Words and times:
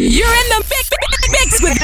You're 0.00 0.26
in 0.26 0.48
the 0.48 0.64
mix, 0.70 0.90
mix 1.30 1.62
with 1.62 1.76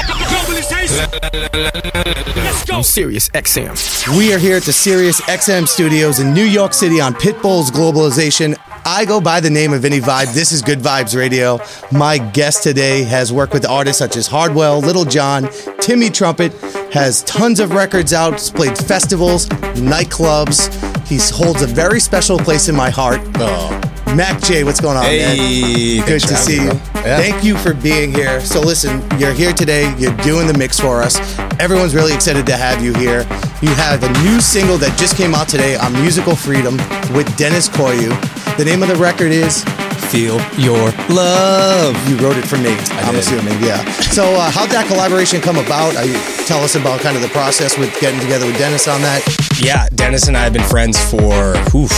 I'm 2.73 2.83
Sirius 2.83 3.29
XM. 3.29 4.17
We 4.17 4.33
are 4.33 4.39
here 4.39 4.57
at 4.57 4.63
the 4.63 4.73
Sirius 4.73 5.21
XM 5.21 5.69
studios 5.69 6.19
in 6.19 6.33
New 6.33 6.47
York 6.47 6.73
City 6.73 6.99
on 6.99 7.13
Pitbull's 7.13 7.71
Globalization. 7.71 8.57
I 8.87 9.05
go 9.05 9.21
by 9.21 9.41
the 9.41 9.51
name 9.51 9.75
of 9.75 9.83
Vinny 9.83 10.01
Vibe. 10.01 10.33
This 10.33 10.51
is 10.51 10.63
Good 10.63 10.79
Vibes 10.79 11.15
Radio. 11.15 11.61
My 11.93 12.17
guest 12.17 12.63
today 12.63 13.03
has 13.03 13.35
worked 13.35 13.53
with 13.53 13.67
artists 13.67 13.99
such 13.99 14.17
as 14.17 14.27
Hardwell, 14.27 14.81
Lil 14.81 15.05
Jon, 15.05 15.51
Timmy 15.79 16.09
Trumpet, 16.09 16.55
has 16.95 17.23
tons 17.25 17.61
of 17.61 17.73
records 17.73 18.15
out, 18.15 18.33
has 18.33 18.51
played 18.51 18.79
festivals, 18.79 19.47
nightclubs. 19.77 20.73
He 21.07 21.19
holds 21.19 21.61
a 21.61 21.67
very 21.67 22.01
special 22.01 22.39
place 22.39 22.71
in 22.71 22.77
my 22.77 22.89
heart. 22.89 23.21
Uh, 23.35 23.96
MAKJ, 24.07 24.65
what's 24.65 24.81
going 24.81 24.97
on, 24.97 25.03
man? 25.05 25.37
Hey, 25.37 25.99
Good 26.07 26.21
to 26.23 26.37
see 26.37 26.57
you. 26.63 26.71
Yeah. 26.95 27.19
Thank 27.19 27.45
you 27.45 27.57
for 27.57 27.75
being 27.75 28.13
here. 28.15 28.41
So, 28.41 28.61
listen, 28.61 29.03
you're 29.19 29.33
here 29.33 29.53
today. 29.53 29.95
You're 29.99 30.17
doing 30.19 30.47
the 30.47 30.57
mix 30.57 30.79
for 30.81 31.03
us. 31.03 31.17
Everyone's 31.61 31.95
really 31.95 32.15
excited 32.15 32.47
to 32.47 32.57
have 32.57 32.83
you 32.83 32.95
here. 32.95 33.21
You 33.63 33.69
have 33.75 34.03
a 34.03 34.09
new 34.23 34.41
single 34.41 34.79
that 34.79 34.97
just 34.99 35.17
came 35.17 35.35
out 35.35 35.49
today 35.49 35.77
on 35.77 35.93
Musical 35.95 36.35
Freedom 36.37 36.77
with 37.15 37.27
Deniz 37.37 37.69
Koyu. 37.69 38.09
The 38.57 38.65
name 38.65 38.83
of 38.83 38.89
the 38.89 38.97
record 38.97 39.33
is 39.33 39.65
Feel 40.11 40.39
your 40.57 40.93
love. 41.11 41.97
You 42.09 42.17
Wrote 42.19 42.37
It 42.37 42.47
For 42.47 42.57
Me, 42.59 42.71
I'm 43.03 43.15
did. 43.15 43.21
assuming, 43.25 43.61
yeah. 43.61 43.83
So, 44.13 44.23
uh, 44.35 44.51
how'd 44.51 44.71
that 44.71 44.87
collaboration 44.87 45.41
come 45.41 45.57
about? 45.59 45.93
You- 46.07 46.15
tell 46.47 46.63
us 46.63 46.77
about 46.77 47.01
kind 47.01 47.17
of 47.17 47.23
the 47.23 47.29
process 47.31 47.77
with 47.77 47.91
getting 48.01 48.21
together 48.21 48.47
with 48.47 48.57
Deniz 48.57 48.87
on 48.87 49.03
that. 49.03 49.21
Yeah, 49.61 49.89
Deniz 49.93 50.29
and 50.29 50.37
I 50.37 50.45
have 50.45 50.53
been 50.53 50.63
friends 50.63 50.97
for, 51.11 51.57
oof, 51.75 51.91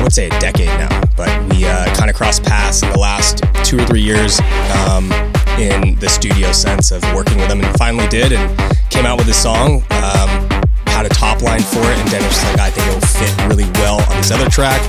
I 0.00 0.02
would 0.02 0.14
say 0.14 0.28
a 0.28 0.40
decade 0.40 0.68
now, 0.78 1.02
but 1.14 1.28
we 1.52 1.66
uh, 1.66 1.84
kind 1.94 2.08
of 2.08 2.16
crossed 2.16 2.42
paths 2.42 2.82
in 2.82 2.88
the 2.90 2.98
last 2.98 3.44
two 3.64 3.78
or 3.78 3.84
three 3.84 4.00
years 4.00 4.40
um, 4.88 5.12
in 5.60 5.94
the 5.96 6.08
studio 6.08 6.52
sense 6.52 6.90
of 6.90 7.02
working 7.14 7.36
with 7.36 7.50
him 7.50 7.60
and 7.60 7.76
finally 7.76 8.08
did 8.08 8.32
and 8.32 8.48
came 8.88 9.04
out 9.04 9.18
with 9.18 9.28
a 9.28 9.34
song. 9.34 9.84
Um, 9.90 10.48
had 10.86 11.04
a 11.04 11.10
top 11.10 11.42
line 11.42 11.60
for 11.60 11.80
it, 11.80 11.98
and 11.98 12.08
Deniz 12.08 12.28
was 12.28 12.44
like, 12.44 12.60
I 12.60 12.70
think 12.70 12.86
it 12.86 12.94
will 12.94 13.08
fit 13.08 13.46
really 13.46 13.70
well 13.74 14.00
on 14.10 14.16
this 14.16 14.30
other 14.30 14.48
track. 14.48 14.80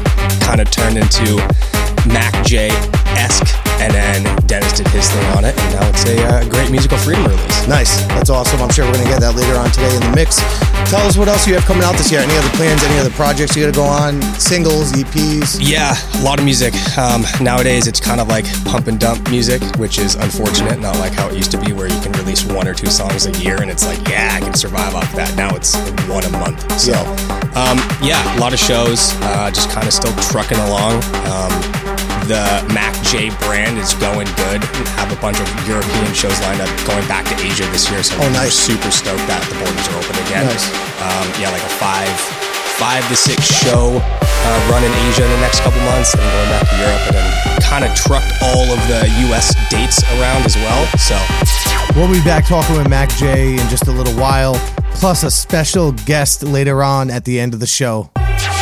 Kind 0.43 0.61
of 0.61 0.71
turned 0.71 0.97
into 0.97 1.35
Mac 2.07 2.31
J 2.45 2.69
esque, 3.17 3.55
and 3.81 3.93
then 3.93 4.23
Deniz 4.47 4.73
did 4.73 4.87
his 4.89 5.09
thing 5.09 5.25
on 5.37 5.45
it, 5.45 5.57
and 5.57 5.75
now 5.75 5.89
it's 5.89 6.05
a 6.05 6.17
uh, 6.23 6.49
great 6.49 6.69
musical 6.71 6.97
freedom 6.97 7.25
release. 7.25 7.67
Nice. 7.67 8.01
That's 8.07 8.29
awesome. 8.29 8.61
I'm 8.61 8.69
sure 8.69 8.85
we're 8.85 8.93
going 8.93 9.05
to 9.05 9.11
get 9.11 9.21
that 9.21 9.35
later 9.35 9.57
on 9.57 9.71
today 9.71 9.93
in 9.95 10.01
the 10.01 10.13
mix. 10.15 10.37
Tell 10.89 11.05
us 11.07 11.15
what 11.15 11.27
else 11.27 11.47
you 11.47 11.53
have 11.53 11.63
coming 11.63 11.83
out 11.83 11.95
this 11.95 12.11
year. 12.11 12.21
Any 12.21 12.35
other 12.35 12.49
plans, 12.57 12.83
any 12.83 12.99
other 12.99 13.09
projects 13.11 13.55
you 13.55 13.63
got 13.63 13.73
to 13.73 13.79
go 13.79 13.85
on? 13.85 14.21
Singles, 14.35 14.91
EPs? 14.91 15.59
Yeah, 15.61 15.95
a 16.19 16.23
lot 16.23 16.39
of 16.39 16.45
music. 16.45 16.73
Um, 16.97 17.23
nowadays, 17.39 17.87
it's 17.87 17.99
kind 17.99 18.19
of 18.19 18.27
like 18.27 18.45
pump 18.65 18.87
and 18.87 18.99
dump 18.99 19.29
music, 19.29 19.63
which 19.77 19.99
is 19.99 20.15
unfortunate. 20.15 20.79
Not 20.79 20.97
like 20.99 21.13
how 21.13 21.29
it 21.29 21.35
used 21.35 21.51
to 21.51 21.57
be, 21.57 21.71
where 21.71 21.87
you 21.87 21.99
can 22.01 22.11
release 22.13 22.43
one 22.43 22.67
or 22.67 22.73
two 22.73 22.91
songs 22.91 23.25
a 23.25 23.31
year, 23.39 23.61
and 23.61 23.71
it's 23.71 23.85
like, 23.85 24.05
yeah, 24.07 24.31
I 24.33 24.41
can 24.41 24.53
survive 24.53 24.95
off 24.95 25.13
that. 25.15 25.35
Now 25.37 25.55
it's 25.55 25.75
one 26.09 26.23
a 26.25 26.29
month. 26.31 26.59
So, 26.79 26.93
um, 27.55 27.79
yeah, 28.03 28.19
a 28.35 28.39
lot 28.39 28.53
of 28.53 28.59
shows. 28.59 29.13
Uh, 29.21 29.49
just 29.51 29.69
kind 29.69 29.87
of 29.87 29.93
still 29.93 30.13
trucking 30.29 30.57
along. 30.59 31.01
Um, 31.25 31.90
the 32.31 32.63
MAKJ 32.71 33.35
brand 33.43 33.75
is 33.75 33.91
going 33.99 34.27
good. 34.39 34.63
We 34.79 34.87
have 34.95 35.11
a 35.11 35.19
bunch 35.19 35.35
of 35.43 35.47
European 35.67 36.13
shows 36.15 36.39
lined 36.47 36.63
up, 36.63 36.71
going 36.87 37.03
back 37.11 37.27
to 37.27 37.35
Asia 37.35 37.67
this 37.75 37.91
year. 37.91 37.99
So 38.03 38.15
Oh, 38.23 38.31
we're 38.31 38.47
super 38.47 38.87
stoked 38.87 39.27
that 39.27 39.43
the 39.51 39.59
borders 39.59 39.83
are 39.91 39.99
open 39.99 40.15
again. 40.23 40.47
Nice. 40.47 40.71
Um, 41.03 41.27
yeah, 41.43 41.51
like 41.51 41.59
a 41.59 41.73
five, 41.75 42.07
five 42.79 43.03
to 43.11 43.19
six 43.19 43.43
show 43.51 43.99
uh, 43.99 44.71
run 44.71 44.79
in 44.79 44.93
Asia 45.11 45.27
in 45.27 45.31
the 45.35 45.43
next 45.43 45.59
couple 45.59 45.83
months, 45.83 46.15
and 46.15 46.23
going 46.23 46.49
back 46.55 46.63
to 46.71 46.75
Europe, 46.79 47.03
and 47.11 47.15
then 47.19 47.27
kind 47.67 47.83
of 47.83 47.91
trucked 47.99 48.31
all 48.47 48.67
of 48.71 48.79
the 48.87 49.03
U.S. 49.27 49.51
dates 49.67 49.99
around 50.15 50.47
as 50.47 50.55
well. 50.55 50.87
So 50.95 51.19
We'll 51.99 52.07
be 52.11 52.23
back 52.23 52.47
talking 52.47 52.79
with 52.79 52.87
MAKJ 52.87 53.59
in 53.59 53.67
just 53.67 53.87
a 53.87 53.91
little 53.91 54.15
while, 54.15 54.55
plus 54.95 55.23
a 55.27 55.31
special 55.31 55.91
guest 56.07 56.43
later 56.47 56.79
on 56.81 57.11
at 57.11 57.25
the 57.25 57.41
end 57.43 57.53
of 57.53 57.59
the 57.59 57.67
show. 57.67 58.09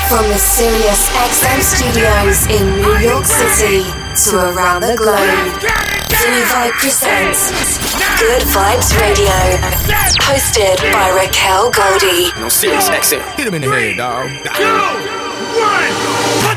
From 0.09 0.25
the 0.28 0.40
Sirius 0.40 1.08
XM 1.14 1.62
studios 1.62 2.47
in 2.50 2.81
New 2.81 2.97
York 2.97 3.25
City 3.25 3.84
to 4.25 4.38
around 4.38 4.81
the 4.81 4.96
globe, 4.97 5.22
Vinny 6.09 6.42
Vibe 6.50 6.74
presents 6.81 7.53
Good 8.18 8.42
Vibes 8.50 9.00
Radio, 9.00 9.30
hosted 10.25 10.81
by 10.92 11.12
Raquel 11.12 11.70
Goldie. 11.70 12.31
I'm 12.34 12.50
Sirius 12.50 12.90
XM. 12.90 13.22
hit 13.38 13.46
him 13.46 13.53
in 13.53 13.62
the 13.62 13.70
head, 13.70 13.97
dog. 13.97 14.30
Put 14.42 14.58
your, 14.58 16.49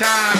time 0.00 0.39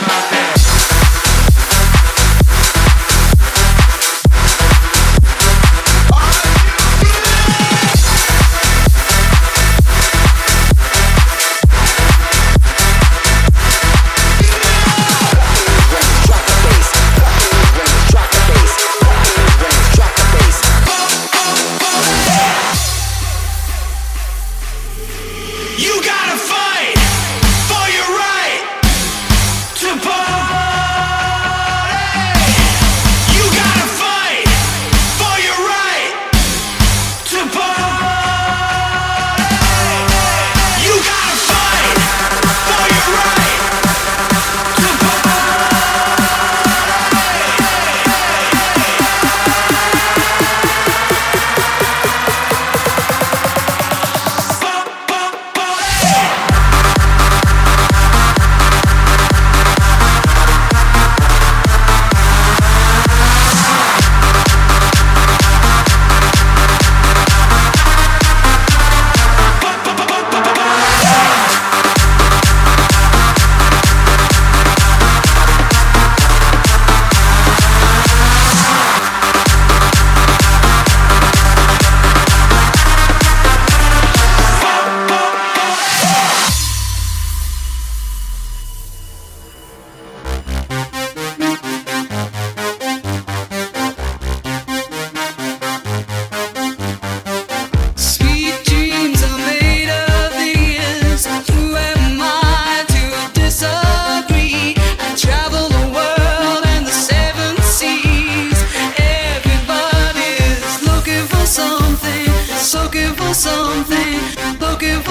me 113.88 114.20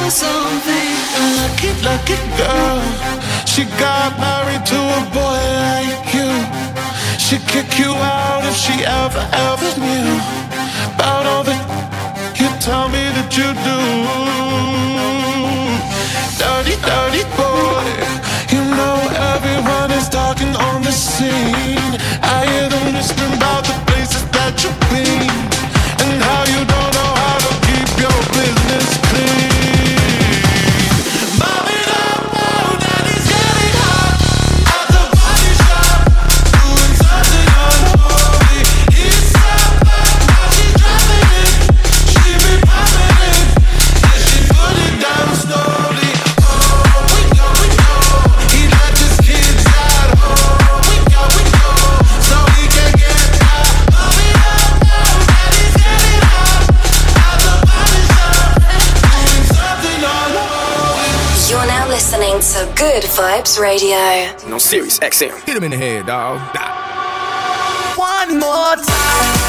something. 0.10 0.89
A 1.18 1.24
lucky, 1.38 1.71
lucky 1.86 2.18
girl. 2.38 2.81
She 3.45 3.63
got 3.77 4.18
married 4.18 4.66
to 4.66 4.80
a 5.00 5.01
boy 5.13 5.42
like 5.69 6.13
you. 6.18 6.30
She'd 7.18 7.45
kick 7.48 7.77
you 7.77 7.94
out 7.94 8.44
if 8.45 8.56
she 8.56 8.74
ever, 8.86 9.24
ever 9.50 9.69
knew 9.77 10.10
about 10.95 11.25
all 11.25 11.44
the 11.44 11.56
you 12.39 12.50
tell 12.60 12.89
me 12.89 13.04
that 13.16 13.30
you 13.38 13.50
do. 13.68 13.80
Dirty, 16.42 16.75
dirty 16.89 17.24
boy. 17.38 17.86
You 18.54 18.62
know 18.77 18.98
everyone 19.33 19.92
is 19.92 20.10
talking 20.10 20.54
on 20.56 20.81
the 20.81 20.92
scene. 20.92 21.94
I 22.24 22.45
hear 22.50 22.68
them 22.69 22.95
whispering 22.95 23.33
about 23.33 23.63
the 23.69 23.77
places 23.89 24.24
that 24.36 24.54
you've 24.63 24.80
been 24.89 25.30
and 26.01 26.24
how 26.24 26.44
you 26.54 26.65
don't 26.65 26.78
your 28.00 28.19
business 28.31 28.98
clean. 29.12 29.49
Good 63.50 63.56
Vibes 63.56 63.60
Radio. 63.60 64.54
On 64.54 64.60
Sirius 64.60 65.00
XM. 65.00 65.44
Hit 65.46 65.57
him 65.57 65.63
in 65.63 65.72
the 65.72 65.78
head, 65.78 66.06
dog. 66.06 66.40
One 67.98 68.40
more 68.40 68.75
time. 68.75 69.49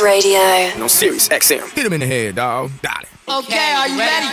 Radio. 0.00 0.38
No, 0.78 0.86
Sirius 0.86 1.28
XM. 1.28 1.68
Hit 1.72 1.86
him 1.86 1.92
in 1.92 2.00
the 2.00 2.06
head, 2.06 2.36
dog. 2.36 2.70
Got 2.82 3.02
it. 3.02 3.08
Okay, 3.28 3.72
are 3.74 3.88
you 3.88 3.98
ready? 3.98 4.26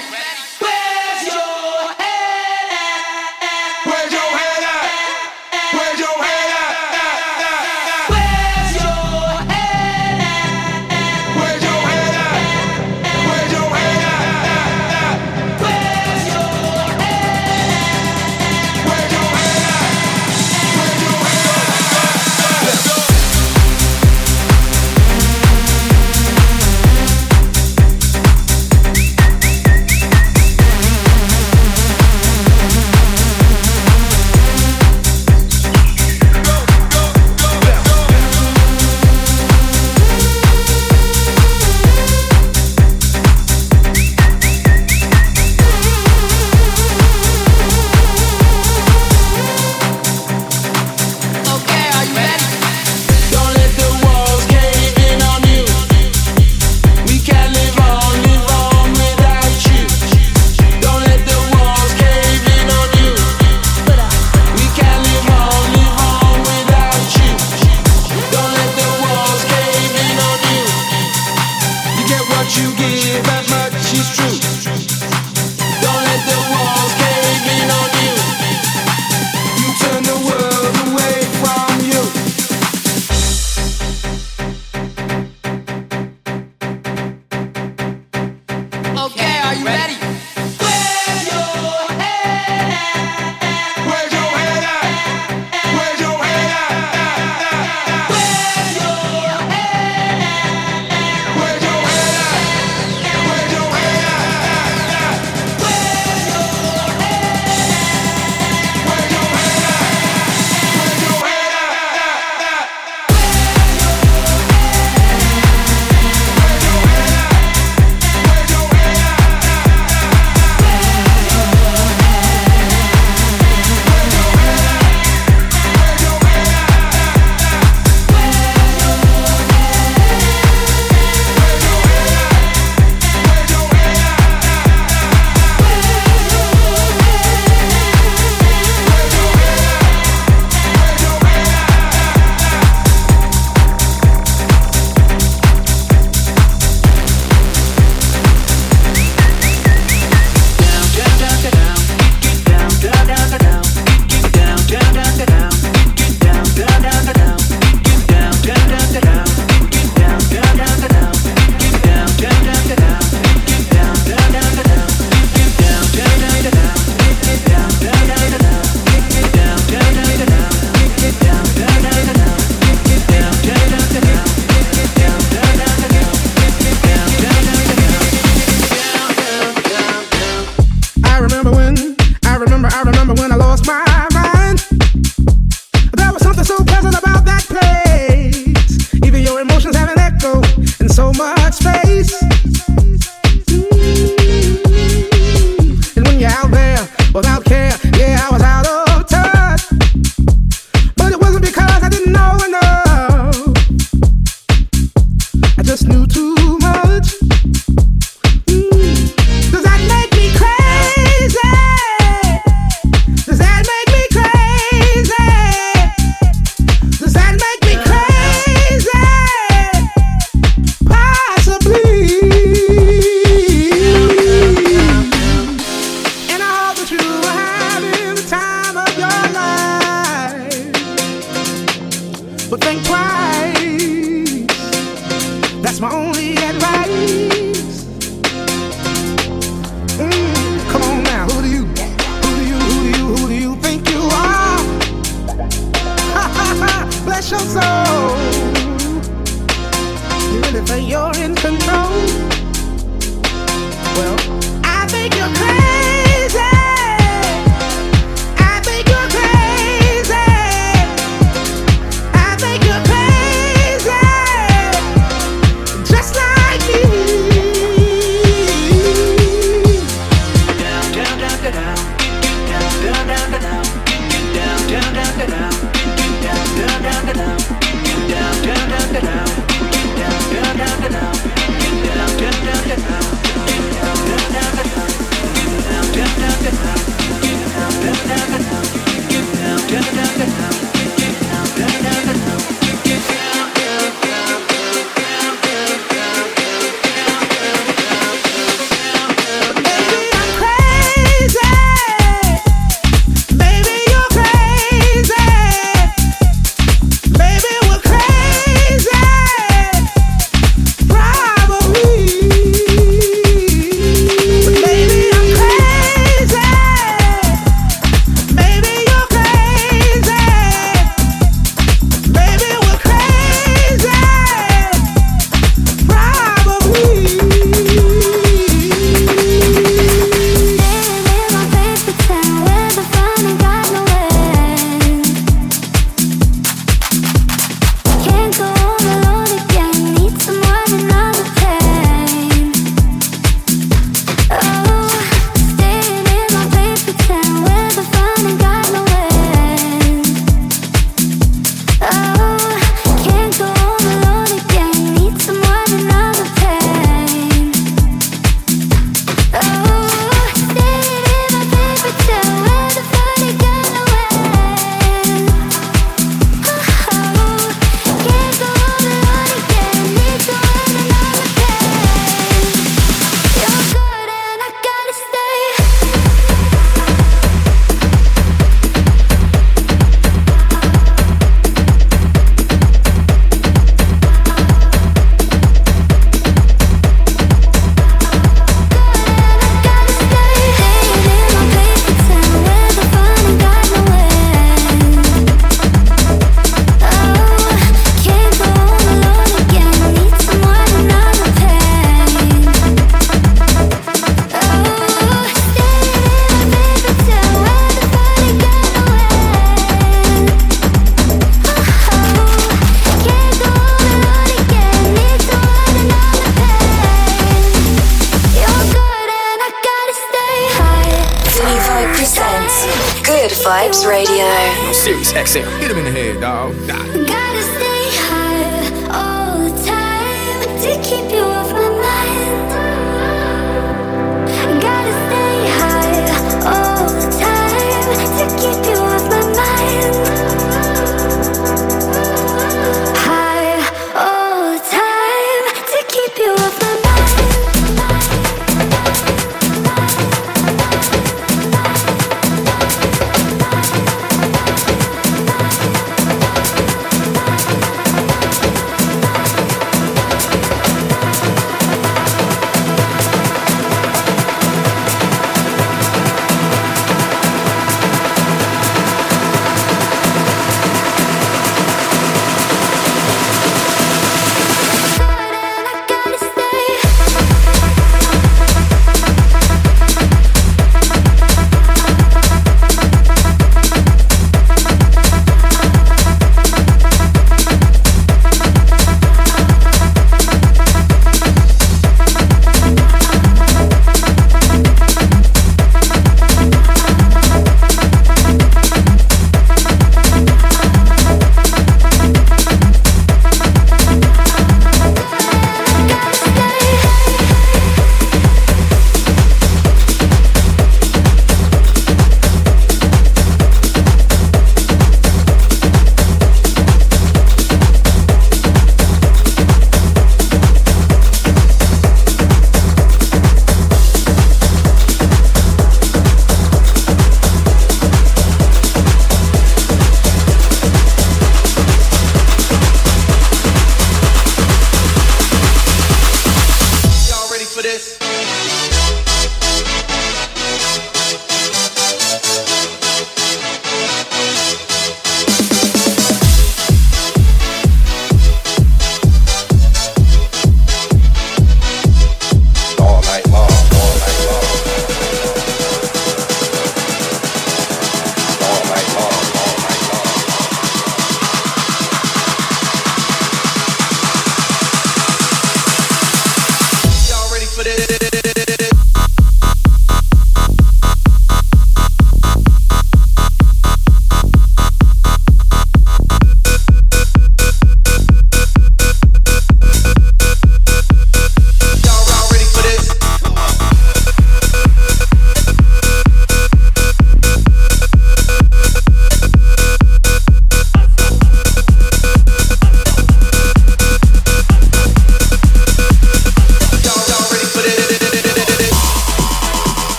Radio. 423.88 424.26
On 424.68 424.74
Sirius 424.74 425.14
XM. 425.14 425.60
Hit 425.60 425.72
him 425.72 425.78
in 425.78 425.86
the 425.86 425.92
head, 425.92 426.20
dog. 426.22 427.05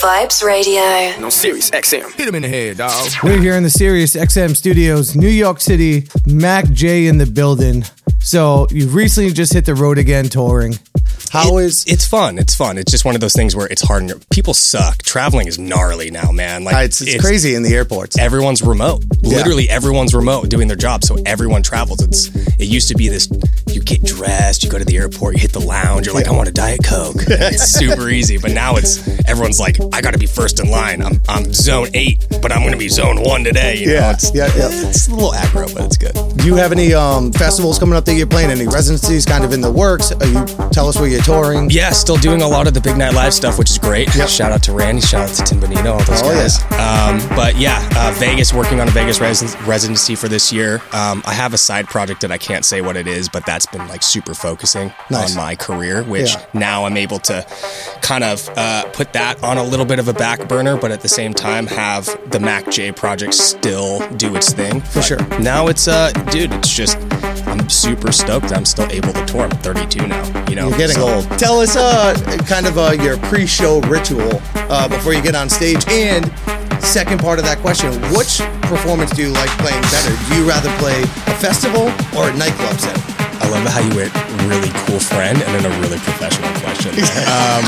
Vibes 0.00 0.42
Radio. 0.42 1.20
No 1.20 1.28
Sirius 1.28 1.70
XM. 1.70 2.10
Hit 2.14 2.26
him 2.26 2.34
in 2.34 2.40
the 2.40 2.48
head, 2.48 2.78
dog. 2.78 3.10
We're 3.22 3.38
here 3.38 3.54
in 3.54 3.62
the 3.62 3.68
Sirius 3.68 4.16
XM 4.16 4.56
studios, 4.56 5.14
New 5.14 5.28
York 5.28 5.60
City. 5.60 6.02
MAKJ 6.26 7.06
in 7.06 7.18
the 7.18 7.26
building. 7.26 7.84
So 8.20 8.66
you've 8.70 8.94
recently 8.94 9.30
just 9.30 9.52
hit 9.52 9.66
the 9.66 9.74
road 9.74 9.98
again 9.98 10.30
touring. 10.30 10.78
How 11.30 11.58
It- 11.58 11.64
is 11.66 11.84
it's 11.86 12.04
fun 12.06 12.38
it's 12.38 12.54
fun. 12.54 12.76
It's 12.76 12.90
just 12.90 13.04
one 13.04 13.14
of 13.14 13.20
those 13.20 13.34
things 13.34 13.54
where 13.54 13.66
it's 13.68 13.82
hard 13.82 14.02
and 14.02 14.28
people 14.30 14.52
suck. 14.54 15.02
Traveling 15.02 15.46
is 15.46 15.58
gnarly 15.58 16.10
now 16.10 16.30
man. 16.32 16.64
Like 16.64 16.74
Uh, 16.74 16.78
it's, 16.80 17.00
it's 17.00 17.22
crazy 17.24 17.54
in 17.54 17.62
the 17.62 17.72
airports. 17.74 18.18
everyone's 18.18 18.62
remote. 18.62 19.04
Literally 19.22 19.68
everyone's 19.70 20.12
remote 20.14 20.48
doing 20.48 20.66
their 20.68 20.76
job 20.76 21.04
so 21.04 21.16
everyone 21.26 21.62
travels. 21.62 22.02
It's 22.02 22.26
it 22.58 22.66
used 22.66 22.88
to 22.88 22.94
be 22.96 23.08
this 23.08 23.28
you 23.68 23.80
get 23.80 24.02
dressed 24.02 24.64
you 24.64 24.70
go 24.70 24.78
to 24.78 24.84
the 24.84 24.96
airport 24.96 25.34
you 25.36 25.40
hit 25.40 25.52
the 25.52 25.60
lounge 25.60 26.04
you're 26.04 26.14
like 26.14 26.26
i 26.26 26.32
want 26.32 26.48
a 26.48 26.52
diet 26.52 26.80
coke. 26.84 27.16
It's 27.28 27.66
super 27.70 28.08
easy 28.08 28.36
but 28.36 28.50
now 28.50 28.74
it's 28.76 28.98
everyone's 29.28 29.60
like 29.60 29.76
i 29.92 30.00
gotta 30.00 30.18
be 30.18 30.26
first 30.26 30.58
in 30.60 30.70
line. 30.70 31.00
I'm, 31.02 31.22
I'm 31.28 31.52
zone 31.52 31.88
8 31.94 32.26
but 32.42 32.50
i'm 32.52 32.64
gonna 32.64 32.76
be 32.76 32.88
zone 32.88 33.22
1 33.22 33.44
today 33.44 33.76
you 33.78 33.86
know? 33.86 33.92
Yeah, 33.94 34.10
it's, 34.12 34.34
yeah, 34.34 34.46
yeah. 34.56 34.68
it's 34.88 35.06
a 35.08 35.14
little 35.14 35.30
aggro 35.32 35.72
but 35.72 35.84
it's 35.84 35.96
good. 35.96 36.14
Do 36.38 36.46
you 36.46 36.56
have 36.56 36.72
any 36.72 36.92
um, 36.94 37.32
festivals 37.32 37.78
coming 37.78 37.94
up 37.96 38.04
that 38.06 38.14
you're 38.14 38.26
playing? 38.26 38.50
Any 38.50 38.66
residencies 38.66 39.24
kind 39.26 39.44
of 39.44 39.52
in 39.52 39.60
the 39.60 39.70
works? 39.70 40.10
Are 40.10 40.26
you 40.26 40.44
tell 40.72 40.88
us 40.88 40.98
where 40.98 41.06
touring? 41.22 41.70
Yeah, 41.70 41.90
still 41.90 42.16
doing 42.16 42.42
a 42.42 42.48
lot 42.48 42.66
of 42.66 42.74
the 42.74 42.80
Big 42.80 42.96
Night 42.96 43.14
Live 43.14 43.32
stuff, 43.34 43.58
which 43.58 43.70
is 43.70 43.78
great. 43.78 44.10
Shout 44.10 44.52
out 44.52 44.62
to 44.64 44.72
Randy, 44.72 45.00
shout 45.02 45.28
out 45.28 45.34
to 45.36 45.42
Tim 45.44 45.60
Bonino, 45.60 45.92
all 45.94 46.04
those 46.04 46.22
Oh, 46.22 46.34
guys. 46.34 46.62
Um, 46.72 47.36
but 47.36 47.56
yeah, 47.56 47.86
uh, 47.96 48.12
Vegas, 48.18 48.52
working 48.52 48.80
on 48.80 48.88
a 48.88 48.90
Vegas 48.90 49.20
res- 49.20 49.56
residency 49.62 50.14
for 50.14 50.28
this 50.28 50.52
year. 50.52 50.76
Um, 50.92 51.22
I 51.26 51.32
have 51.34 51.54
a 51.54 51.58
side 51.58 51.86
project 51.86 52.20
that 52.22 52.32
I 52.32 52.38
can't 52.38 52.64
say 52.64 52.80
what 52.80 52.96
it 52.96 53.06
is, 53.06 53.28
but 53.28 53.44
that's 53.46 53.66
been 53.66 53.86
like 53.88 54.02
super 54.02 54.34
focusing 54.34 54.92
Nice. 55.10 55.30
on 55.36 55.42
my 55.42 55.54
career, 55.56 56.02
which 56.02 56.34
Yeah. 56.34 56.44
now 56.54 56.84
I'm 56.84 56.96
able 56.96 57.18
to 57.20 57.46
kind 58.02 58.24
of 58.24 58.48
uh, 58.56 58.84
put 58.92 59.12
that 59.12 59.42
on 59.42 59.58
a 59.58 59.62
little 59.64 59.86
bit 59.86 59.98
of 59.98 60.08
a 60.08 60.12
back 60.12 60.48
burner, 60.48 60.76
but 60.76 60.90
at 60.90 61.00
the 61.00 61.08
same 61.08 61.34
time 61.34 61.66
have 61.66 62.06
the 62.30 62.38
MAKJ 62.38 62.96
project 62.96 63.34
still 63.34 64.00
do 64.16 64.34
its 64.36 64.52
thing. 64.52 64.80
For 64.80 65.02
sure. 65.02 65.20
Now 65.40 65.68
it's, 65.68 65.88
uh, 65.88 66.10
dude, 66.30 66.52
it's 66.52 66.68
just, 66.74 66.96
I'm 67.46 67.68
super 67.68 68.12
stoked 68.12 68.52
I'm 68.52 68.64
still 68.64 68.90
able 68.90 69.12
to 69.12 69.24
tour. 69.26 69.42
I'm 69.42 69.50
32 69.50 70.06
now, 70.06 70.48
you 70.48 70.56
know? 70.56 70.68
You're 70.68 70.78
getting 70.78 70.96
So- 70.96 71.06
Tell 71.38 71.60
us, 71.60 71.76
uh, 71.76 72.14
kind 72.46 72.66
of 72.66 72.78
uh, 72.78 72.92
your 72.92 73.18
pre-show 73.28 73.80
ritual 73.82 74.40
uh, 74.70 74.88
before 74.88 75.12
you 75.14 75.22
get 75.22 75.34
on 75.34 75.48
stage. 75.48 75.84
And 75.88 76.30
second 76.82 77.20
part 77.20 77.38
of 77.38 77.44
that 77.44 77.58
question: 77.58 77.92
Which 78.14 78.38
performance 78.62 79.10
do 79.10 79.22
you 79.22 79.32
like 79.32 79.50
playing 79.58 79.82
better? 79.90 80.14
Do 80.28 80.36
you 80.38 80.46
rather 80.46 80.70
play 80.78 81.02
a 81.02 81.34
festival 81.42 81.90
or 82.14 82.30
a 82.30 82.34
nightclub 82.36 82.78
set? 82.78 82.98
I 83.42 83.48
love 83.48 83.66
how 83.66 83.80
you 83.80 83.94
went 83.96 84.12
really 84.46 84.70
cool 84.86 85.00
friend 85.00 85.40
and 85.40 85.50
then 85.54 85.64
a 85.64 85.74
really 85.80 85.98
professional 85.98 86.50
question. 86.60 86.92
Um, 87.30 87.62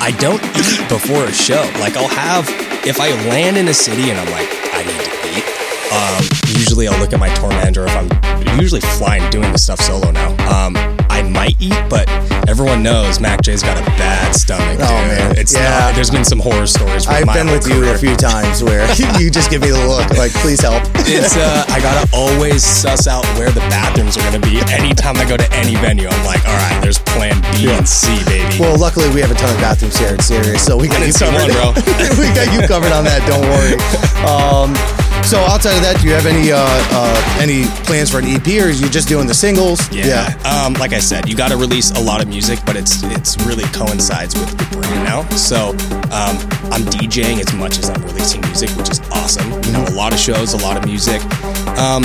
I 0.00 0.14
don't 0.18 0.42
eat 0.56 0.88
before 0.88 1.24
a 1.24 1.32
show. 1.32 1.62
Like 1.80 1.96
I'll 1.96 2.08
have 2.08 2.46
if 2.86 3.00
I 3.00 3.10
land 3.28 3.56
in 3.56 3.68
a 3.68 3.74
city 3.74 4.10
and 4.10 4.18
I'm 4.18 4.30
like 4.30 4.48
I 4.72 4.82
need 4.82 5.00
to 5.00 5.12
eat. 5.32 5.64
Um, 5.92 6.22
usually 6.58 6.88
I'll 6.88 6.98
look 7.00 7.12
at 7.12 7.20
my 7.20 7.32
tour 7.34 7.50
manager 7.50 7.86
if 7.86 7.94
I'm 7.96 8.60
usually 8.60 8.80
flying 8.80 9.28
doing 9.30 9.50
this 9.52 9.64
stuff 9.64 9.80
solo 9.80 10.10
now. 10.10 10.30
Um, 10.48 10.74
knows 12.84 13.18
MAKJ's 13.18 13.62
got 13.62 13.80
a 13.80 13.84
bad 13.96 14.36
stomach. 14.36 14.76
Oh, 14.78 14.84
dude. 15.00 15.08
man. 15.08 15.38
it's 15.38 15.54
Yeah. 15.56 15.88
not. 15.88 15.94
There's 15.96 16.10
been 16.10 16.24
some 16.24 16.38
horror 16.38 16.66
stories. 16.66 17.06
I've 17.08 17.26
been 17.32 17.48
with 17.48 17.66
you 17.66 17.82
a 17.88 17.96
few 17.96 18.14
times 18.14 18.62
where 18.62 18.84
you 19.18 19.30
just 19.30 19.48
give 19.50 19.62
me 19.62 19.70
the 19.72 19.80
look, 19.88 20.04
like, 20.20 20.32
please 20.44 20.60
help. 20.60 20.84
It's 21.08 21.34
uh, 21.36 21.64
I 21.68 21.80
gotta 21.80 22.04
always 22.12 22.62
suss 22.62 23.06
out 23.08 23.24
where 23.40 23.50
the 23.50 23.64
bathrooms 23.72 24.16
are 24.18 24.22
gonna 24.28 24.38
be. 24.44 24.60
Anytime 24.70 25.16
I 25.16 25.24
go 25.24 25.36
to 25.36 25.48
any 25.56 25.74
venue, 25.76 26.08
I'm 26.08 26.24
like, 26.26 26.44
all 26.46 26.54
right, 26.54 26.78
there's 26.82 26.98
Plan 27.16 27.40
B 27.56 27.72
and 27.72 27.88
C, 27.88 28.20
baby. 28.28 28.60
Well, 28.60 28.76
luckily 28.78 29.08
we 29.16 29.20
have 29.22 29.30
a 29.30 29.34
ton 29.34 29.48
of 29.54 29.60
bathrooms 29.60 29.96
here 29.96 30.12
at 30.12 30.20
Sirius, 30.22 30.64
so 30.64 30.76
we 30.76 30.86
got 30.88 31.00
you 31.06 31.12
covered. 31.12 31.40
one, 31.40 31.50
bro. 31.56 31.72
we 32.20 32.28
got 32.36 32.52
you 32.52 32.60
covered 32.68 32.92
on 32.92 33.04
that. 33.08 33.24
Don't 33.26 33.42
worry. 33.48 33.80
Um, 34.24 34.72
so 35.22 35.38
outside 35.38 35.76
of 35.76 35.82
that, 35.82 35.98
do 36.00 36.08
you 36.08 36.14
have 36.14 36.26
any 36.26 36.52
uh, 36.52 36.58
uh, 36.58 37.38
any 37.40 37.64
plans 37.84 38.10
for 38.10 38.18
an 38.18 38.26
EP, 38.26 38.46
or 38.60 38.68
are 38.68 38.70
you 38.70 38.88
just 38.88 39.08
doing 39.08 39.26
the 39.26 39.34
singles? 39.34 39.80
Yeah. 39.92 40.34
Um, 40.44 40.74
like 40.74 40.92
I 40.92 40.98
said, 40.98 41.28
you 41.28 41.36
got 41.36 41.50
to 41.50 41.56
release 41.56 41.90
a 41.92 42.00
lot 42.00 42.22
of 42.22 42.28
music, 42.28 42.58
but 42.66 42.76
it's 42.76 43.02
it's 43.04 43.38
really 43.46 43.64
coincides 43.72 44.34
with 44.34 44.50
the 44.56 44.76
brand 44.76 45.04
now. 45.04 45.28
So 45.30 45.70
um, 46.10 46.36
I'm 46.72 46.84
DJing 46.90 47.40
as 47.40 47.52
much 47.54 47.78
as 47.78 47.90
I'm 47.90 48.02
releasing 48.02 48.40
music, 48.42 48.70
which 48.76 48.90
is 48.90 49.00
awesome. 49.10 49.50
You 49.64 49.72
know, 49.72 49.84
a 49.88 49.94
lot 49.94 50.12
of 50.12 50.18
shows, 50.18 50.52
a 50.54 50.58
lot 50.58 50.76
of 50.76 50.84
music. 50.86 51.22
Um, 51.78 52.02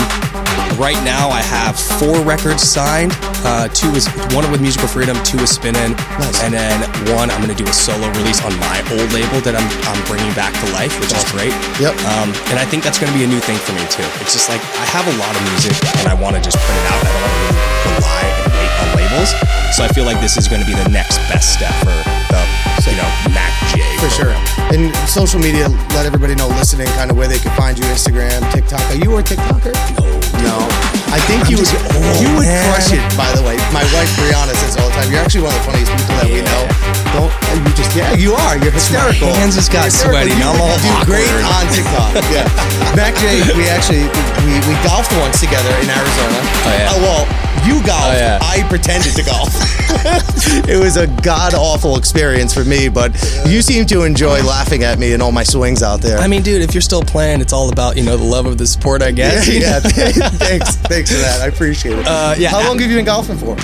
right 0.79 0.97
now, 1.03 1.27
I 1.29 1.43
have 1.43 1.75
four 1.99 2.23
records 2.23 2.63
signed. 2.63 3.11
Uh, 3.43 3.67
two 3.75 3.91
is 3.91 4.07
one 4.31 4.49
with 4.49 4.63
Musical 4.63 4.87
Freedom, 4.87 5.19
two 5.27 5.37
is 5.43 5.51
Spinnin', 5.51 5.93
and 6.41 6.51
then 6.55 6.79
one 7.13 7.29
I'm 7.29 7.43
going 7.43 7.53
to 7.53 7.61
do 7.61 7.69
a 7.69 7.75
solo 7.75 8.07
release 8.15 8.39
on 8.41 8.55
my 8.63 8.79
old 8.95 9.11
label 9.11 9.43
that 9.43 9.53
I'm 9.59 9.67
I'm 9.85 9.99
bringing 10.07 10.31
back 10.33 10.55
to 10.63 10.65
life, 10.71 10.95
which 11.03 11.11
is 11.11 11.23
great. 11.35 11.53
Yep. 11.83 11.93
Um, 12.15 12.31
and 12.49 12.57
I 12.57 12.65
think 12.65 12.81
that's 12.87 12.97
going 12.97 13.11
to 13.11 13.17
be 13.17 13.27
a 13.27 13.29
new 13.29 13.43
thing 13.43 13.59
for 13.59 13.75
me 13.75 13.83
too. 13.91 14.07
It's 14.23 14.31
just 14.31 14.47
like 14.47 14.63
I 14.79 14.87
have 14.95 15.05
a 15.05 15.15
lot 15.19 15.35
of 15.35 15.41
music 15.51 15.75
and 15.99 16.07
I 16.07 16.15
want 16.15 16.39
to 16.39 16.41
just 16.41 16.57
put 16.57 16.73
it 16.73 16.85
out. 16.87 16.99
I 17.03 17.11
don't 17.11 17.23
want 17.27 17.35
to 17.35 17.43
really 17.43 17.63
rely 17.99 18.23
and 18.23 18.49
wait 18.55 18.71
on 18.79 18.87
labels. 18.95 19.29
So 19.75 19.83
I 19.83 19.89
feel 19.91 20.07
like 20.07 20.23
this 20.23 20.39
is 20.39 20.47
going 20.47 20.63
to 20.63 20.67
be 20.67 20.73
the 20.73 20.89
next 20.89 21.19
best 21.27 21.53
step 21.53 21.75
for 21.83 22.18
you 22.89 22.97
know 22.97 23.09
Mac 23.31 23.53
J. 23.69 23.85
For 24.01 24.09
sure. 24.09 24.33
And 24.73 24.93
social 25.09 25.39
media, 25.39 25.69
let 25.93 26.05
everybody 26.05 26.33
know 26.35 26.47
listening 26.57 26.87
kind 26.97 27.09
of 27.11 27.17
where 27.17 27.27
they 27.27 27.39
can 27.39 27.53
find 27.55 27.77
you 27.77 27.85
Instagram, 27.89 28.41
TikTok. 28.51 28.81
Are 28.89 28.99
you 28.99 29.17
a 29.17 29.21
TikToker? 29.21 29.73
No. 29.97 30.05
No. 30.45 30.57
I 31.09 31.17
think 31.25 31.49
you 31.49 31.57
would, 31.57 31.69
old, 31.97 32.21
you 32.21 32.29
would 32.37 32.45
man. 32.45 32.61
crush 32.69 32.93
it, 32.93 33.01
by 33.17 33.25
the 33.33 33.41
way. 33.41 33.57
My 33.73 33.81
wife 33.97 34.09
Brianna 34.13 34.53
says 34.61 34.77
all 34.77 34.85
the 34.89 34.93
time, 34.93 35.09
you're 35.09 35.21
actually 35.21 35.41
one 35.41 35.53
of 35.53 35.59
the 35.61 35.67
funniest 35.73 35.89
people 35.89 36.15
that 36.21 36.29
we 36.29 36.41
know. 36.45 36.63
Don't, 37.17 37.33
you 37.65 37.73
just, 37.73 37.91
yeah, 37.97 38.13
you 38.13 38.37
are. 38.37 38.61
You're 38.61 38.73
hysterical. 38.73 39.33
hands 39.41 39.57
just 39.57 39.73
got 39.73 39.89
sweaty. 39.89 40.37
Now 40.37 40.53
I'm 40.53 40.61
all 40.61 40.77
you 40.77 40.93
do 41.01 41.09
great 41.09 41.33
on 41.41 41.65
TikTok. 41.73 42.13
Yeah. 42.29 42.45
MAKJ, 42.93 43.57
we 43.57 43.65
actually, 43.73 44.05
we, 44.45 44.61
we 44.69 44.77
golfed 44.85 45.09
once 45.17 45.41
together 45.41 45.73
in 45.81 45.89
Arizona. 45.89 46.39
Oh, 46.39 46.77
yeah. 46.77 46.93
Oh, 46.93 46.99
well, 47.01 47.21
you 47.65 47.83
golfed. 47.85 48.07
Oh, 48.07 48.17
yeah. 48.17 48.39
I 48.41 48.65
pretended 48.69 49.15
to 49.15 49.23
golf. 49.23 49.49
it 50.69 50.79
was 50.79 50.97
a 50.97 51.07
god 51.21 51.53
awful 51.53 51.97
experience 51.97 52.53
for 52.53 52.63
me, 52.63 52.89
but 52.89 53.13
you 53.45 53.61
seem 53.61 53.85
to 53.87 54.03
enjoy 54.03 54.41
laughing 54.43 54.83
at 54.83 54.99
me 54.99 55.13
and 55.13 55.21
all 55.21 55.31
my 55.31 55.43
swings 55.43 55.83
out 55.83 56.01
there. 56.01 56.17
I 56.17 56.27
mean, 56.27 56.41
dude, 56.41 56.61
if 56.61 56.73
you're 56.73 56.81
still 56.81 57.03
playing, 57.03 57.41
it's 57.41 57.53
all 57.53 57.69
about 57.71 57.97
you 57.97 58.03
know 58.03 58.17
the 58.17 58.23
love 58.23 58.45
of 58.45 58.57
the 58.57 58.67
sport, 58.67 59.01
I 59.01 59.07
yeah, 59.07 59.13
guess. 59.13 59.47
yeah. 59.47 59.79
thanks, 60.29 60.75
thanks 60.75 61.11
for 61.11 61.17
that. 61.17 61.41
I 61.41 61.47
appreciate 61.47 61.99
it. 61.99 62.05
Uh, 62.07 62.35
yeah. 62.37 62.49
How 62.49 62.65
long 62.67 62.79
have 62.79 62.89
you 62.89 62.97
been 62.97 63.05
golfing 63.05 63.37
for? 63.37 63.55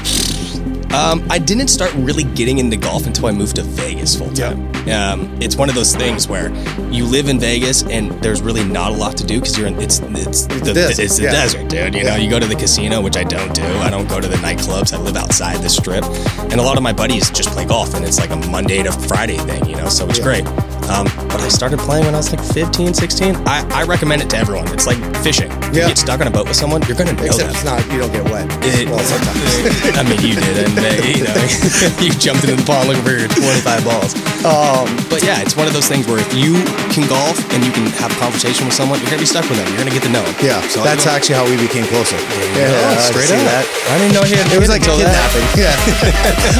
Um, 0.95 1.27
I 1.29 1.39
didn't 1.39 1.67
start 1.67 1.93
really 1.95 2.23
getting 2.23 2.57
into 2.59 2.77
golf 2.77 3.05
until 3.05 3.25
I 3.25 3.31
moved 3.31 3.57
to 3.57 3.63
Vegas 3.63 4.15
full 4.15 4.31
time. 4.31 4.65
Um, 4.89 5.37
it's 5.41 5.57
one 5.57 5.67
of 5.67 5.75
those 5.75 5.93
things 5.93 6.29
where 6.29 6.55
you 6.89 7.05
live 7.05 7.27
in 7.27 7.37
Vegas 7.37 7.83
and 7.83 8.11
there's 8.23 8.41
really 8.41 8.63
not 8.63 8.91
a 8.91 8.95
lot 8.95 9.17
to 9.17 9.25
do 9.25 9.41
because 9.41 9.57
you're 9.57 9.67
in 9.67 9.75
it's 9.75 9.99
it's 9.99 10.39
the, 10.39 10.73
desert, 10.73 11.03
it's 11.03 11.17
the 11.17 11.23
yeah. 11.23 11.31
desert, 11.31 11.67
dude. 11.67 11.95
You 11.95 12.03
know, 12.03 12.11
Yeah. 12.11 12.17
you 12.17 12.29
go 12.29 12.39
to 12.39 12.45
the 12.47 12.55
casino, 12.55 13.01
which 13.01 13.17
I 13.17 13.25
don't 13.25 13.53
do. 13.53 13.63
I 13.63 13.89
don't 13.89 14.07
go 14.07 14.21
to 14.21 14.27
the 14.27 14.37
nightclubs. 14.37 14.93
I 14.93 14.97
live 14.97 15.17
outside 15.17 15.57
the 15.61 15.69
strip, 15.69 16.05
and 16.49 16.53
a 16.53 16.63
lot 16.63 16.77
of 16.77 16.83
my 16.83 16.93
buddies 16.93 17.29
just 17.29 17.49
play 17.49 17.65
golf, 17.65 17.93
and 17.93 18.05
it's 18.05 18.19
like 18.19 18.29
a 18.29 18.37
Monday 18.47 18.81
to 18.81 18.91
Friday 18.93 19.37
thing. 19.37 19.65
You 19.65 19.75
know, 19.75 19.89
so 19.89 20.07
it's 20.07 20.19
great. 20.19 20.45
Um, 20.89 21.05
but 21.27 21.41
I 21.41 21.49
started 21.49 21.79
playing 21.79 22.05
when 22.05 22.13
I 22.13 22.17
was 22.17 22.29
like 22.31 22.43
15, 22.43 22.93
16. 22.93 23.35
I, 23.47 23.65
I 23.73 23.83
recommend 23.83 24.21
it 24.21 24.29
to 24.31 24.37
everyone. 24.37 24.67
It's 24.73 24.85
like 24.85 24.99
fishing. 25.23 25.49
Yeah. 25.73 25.89
You 25.89 25.93
get 25.93 25.97
stuck 25.97 26.21
on 26.21 26.27
a 26.27 26.31
boat 26.31 26.47
with 26.47 26.55
someone, 26.55 26.81
you're 26.87 26.95
gonna 26.97 27.13
know 27.13 27.25
Except 27.25 27.49
that. 27.51 27.55
it's 27.57 27.65
not, 27.65 27.79
you 27.91 27.97
don't 27.99 28.13
get 28.13 28.23
wet. 28.29 28.45
It- 28.63 28.87
well, 28.89 29.01
sometimes. 29.01 29.41
I 29.99 30.03
mean, 30.05 30.21
you 30.21 30.37
did, 30.37 30.55
and 30.69 30.77
uh, 30.77 30.85
you 31.01 31.25
know, 31.25 31.35
you 32.03 32.11
jumped 32.15 32.45
into 32.45 32.55
the 32.55 32.65
pond 32.65 32.87
looking 32.87 33.01
for 33.03 33.17
your 33.17 33.27
25 33.27 33.81
balls. 33.83 34.13
Um, 34.45 34.85
But 35.09 35.25
yeah, 35.25 35.41
it's 35.41 35.57
one 35.57 35.65
of 35.65 35.73
those 35.73 35.87
things 35.89 36.05
where 36.05 36.21
if 36.21 36.29
you 36.37 36.53
can 36.93 37.07
golf 37.09 37.33
and 37.55 37.65
you 37.65 37.71
can 37.73 37.89
have 37.97 38.13
a 38.13 38.17
conversation 38.21 38.69
with 38.69 38.77
someone, 38.77 39.01
you're 39.01 39.09
gonna 39.09 39.25
be 39.25 39.29
stuck 39.29 39.47
with 39.49 39.57
them. 39.57 39.65
You're 39.73 39.81
gonna 39.81 39.95
get 39.95 40.05
to 40.05 40.13
know 40.13 40.21
them. 40.21 40.35
yeah, 40.43 40.61
So 40.69 40.85
that's 40.85 41.09
actually 41.09 41.35
how 41.35 41.45
we 41.49 41.57
became 41.57 41.85
closer. 41.89 42.17
Yeah, 42.55 42.69
I 42.93 43.01
straight 43.09 43.31
up. 43.33 43.41
that. 43.49 43.65
I 43.89 43.97
didn't 43.97 44.13
know 44.13 44.21
he 44.23 44.37
had. 44.37 44.45
It 44.53 44.61
was 44.61 44.69
like 44.69 44.85
a 44.85 44.93
until 44.93 45.01
that. 45.01 45.17
kidnapping. 45.33 45.45
Yeah. 45.57 45.73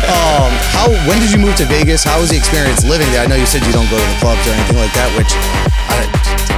um, 0.17 0.49
how? 0.73 0.87
When 1.07 1.19
did 1.21 1.29
you 1.31 1.37
move 1.37 1.55
to 1.61 1.65
Vegas? 1.69 2.01
How 2.03 2.17
was 2.19 2.29
the 2.33 2.37
experience 2.37 2.81
living 2.83 3.05
there? 3.13 3.21
I 3.23 3.27
know 3.29 3.37
you 3.37 3.45
said 3.45 3.61
you 3.65 3.71
don't 3.73 3.87
go 3.93 3.97
to 4.01 4.07
the 4.09 4.14
clubs 4.19 4.41
or 4.47 4.53
anything 4.55 4.77
like 4.77 4.93
that, 4.95 5.09
which 5.17 5.31
I, 5.91 6.03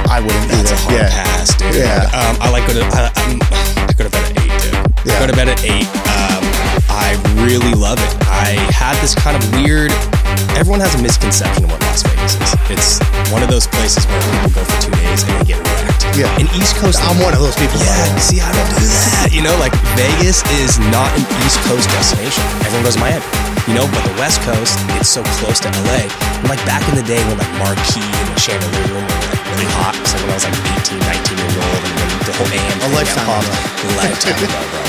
I 0.08 0.18
wouldn't 0.20 0.48
That's 0.50 0.72
a 0.72 0.74
either. 0.74 0.82
hard 0.82 0.94
yeah. 0.98 1.24
pass, 1.24 1.48
dude. 1.56 1.74
Yeah. 1.74 2.08
Um, 2.14 2.34
I 2.40 2.48
like 2.50 2.64
go 2.66 2.74
to. 2.78 2.84
I, 2.94 3.10
I'm, 3.14 3.38
I 3.86 3.92
go 3.94 4.04
to 4.04 4.12
bed 4.12 4.24
at 4.24 4.34
eight, 4.40 4.54
dude. 4.62 4.74
Yeah. 5.06 5.18
Go 5.20 5.26
to 5.28 5.36
bed 5.36 5.48
at 5.48 5.60
eight. 5.64 5.88
Um, 6.10 6.42
I 6.90 7.14
really 7.44 7.74
love 7.74 7.98
it. 8.00 8.12
I 8.28 8.56
had 8.74 8.96
this 9.00 9.14
kind 9.14 9.36
of 9.36 9.42
weird. 9.54 9.92
Everyone 10.56 10.80
has 10.82 10.94
a 10.98 11.02
misconception 11.02 11.64
of 11.64 11.70
what 11.70 11.80
Las 11.86 12.02
Vegas 12.02 12.34
is. 12.34 12.50
It's 12.72 12.90
one 13.30 13.42
of 13.42 13.50
those 13.50 13.66
places 13.68 14.02
where 14.10 14.18
people 14.42 14.58
go 14.58 14.62
for 14.66 14.78
two 14.82 14.94
days 14.98 15.22
and 15.22 15.30
they 15.38 15.54
get 15.54 15.60
wrecked. 15.62 16.02
Yeah. 16.18 16.30
In 16.42 16.50
East 16.58 16.74
Coast, 16.82 16.98
I'm 16.98 17.14
one 17.22 17.30
of 17.30 17.38
those 17.38 17.54
people. 17.54 17.78
Yeah, 17.78 18.18
see, 18.18 18.40
I 18.42 18.50
don't 18.50 18.70
do 18.74 18.82
that. 18.82 19.30
You 19.30 19.42
know, 19.46 19.54
like 19.62 19.70
Vegas 19.94 20.42
is 20.58 20.78
not 20.90 21.06
an 21.14 21.22
East 21.46 21.62
Coast 21.70 21.86
destination. 21.94 22.42
Everyone 22.66 22.82
goes 22.90 22.98
to 22.98 23.02
Miami. 23.02 23.22
You 23.68 23.74
know, 23.76 23.86
but 23.92 24.00
the 24.08 24.16
West 24.16 24.40
Coast, 24.48 24.80
it's 24.96 25.12
so 25.12 25.22
close 25.44 25.60
to 25.60 25.68
LA. 25.84 26.08
And 26.40 26.48
like 26.48 26.62
back 26.64 26.80
in 26.88 26.96
the 26.96 27.04
day 27.04 27.20
when 27.28 27.36
like 27.36 27.52
Marquee 27.60 28.00
and 28.00 28.26
the 28.32 28.40
Chandelier 28.40 28.96
Room 28.96 29.04
were 29.04 29.28
like 29.28 29.44
really 29.52 29.68
hot. 29.76 29.92
So 30.08 30.16
when 30.24 30.32
I 30.32 30.40
was 30.40 30.48
like 30.48 30.56
18, 30.88 30.96
19 30.96 31.36
years 31.36 31.56
old, 31.60 31.80
and 31.84 31.92
when 31.92 32.08
the 32.24 32.34
whole 32.40 32.48
AM 32.48 32.76
A 32.80 32.88
lifetime 32.96 33.28
ago. 33.28 33.52
a 33.52 33.88
lifetime 34.00 34.40
ago, 34.40 34.60
bro. 34.72 34.80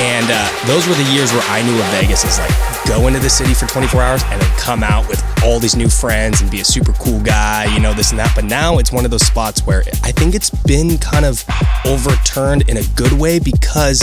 And 0.00 0.28
uh, 0.32 0.48
those 0.66 0.88
were 0.88 0.94
the 0.94 1.08
years 1.12 1.32
where 1.32 1.44
I 1.48 1.60
knew 1.64 1.76
of 1.76 1.84
Vegas 1.96 2.24
is 2.24 2.38
like 2.38 2.52
go 2.88 3.06
into 3.06 3.20
the 3.20 3.28
city 3.28 3.52
for 3.52 3.66
24 3.66 4.00
hours 4.00 4.22
and 4.28 4.40
then 4.40 4.50
come 4.56 4.82
out 4.82 5.06
with 5.08 5.22
all 5.44 5.58
these 5.58 5.76
new 5.76 5.88
friends 5.88 6.40
and 6.40 6.50
be 6.50 6.60
a 6.60 6.64
super 6.64 6.92
cool 6.94 7.20
guy, 7.20 7.72
you 7.74 7.80
know, 7.80 7.92
this 7.92 8.10
and 8.10 8.18
that. 8.18 8.32
But 8.34 8.44
now 8.44 8.78
it's 8.78 8.92
one 8.92 9.04
of 9.04 9.10
those 9.10 9.26
spots 9.26 9.66
where 9.66 9.82
I 10.02 10.12
think 10.12 10.34
it's 10.34 10.50
been 10.50 10.96
kind 10.98 11.24
of 11.24 11.44
overturned 11.86 12.68
in 12.68 12.76
a 12.78 12.82
good 12.96 13.12
way 13.12 13.38
because 13.40 14.02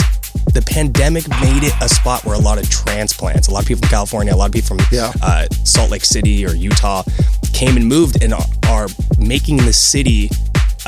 the 0.54 0.62
pandemic 0.62 1.28
made 1.28 1.62
it 1.64 1.72
a 1.80 1.88
spot 1.88 2.24
where 2.24 2.34
a 2.34 2.38
lot 2.38 2.58
of 2.58 2.68
transplants, 2.70 3.48
a 3.48 3.50
lot 3.52 3.62
of 3.62 3.68
people 3.68 3.80
from 3.82 3.90
California, 3.90 4.34
a 4.34 4.36
lot 4.36 4.46
of 4.46 4.52
people 4.52 4.76
from 4.76 4.86
Yeah. 4.90 5.12
uh, 5.22 5.46
Salt 5.64 5.90
Lake 5.90 6.04
City 6.04 6.44
or 6.46 6.54
Utah 6.54 7.02
came 7.52 7.76
and 7.76 7.86
moved 7.86 8.22
and 8.22 8.32
are, 8.34 8.44
are 8.68 8.88
making 9.18 9.58
the 9.58 9.72
city 9.72 10.30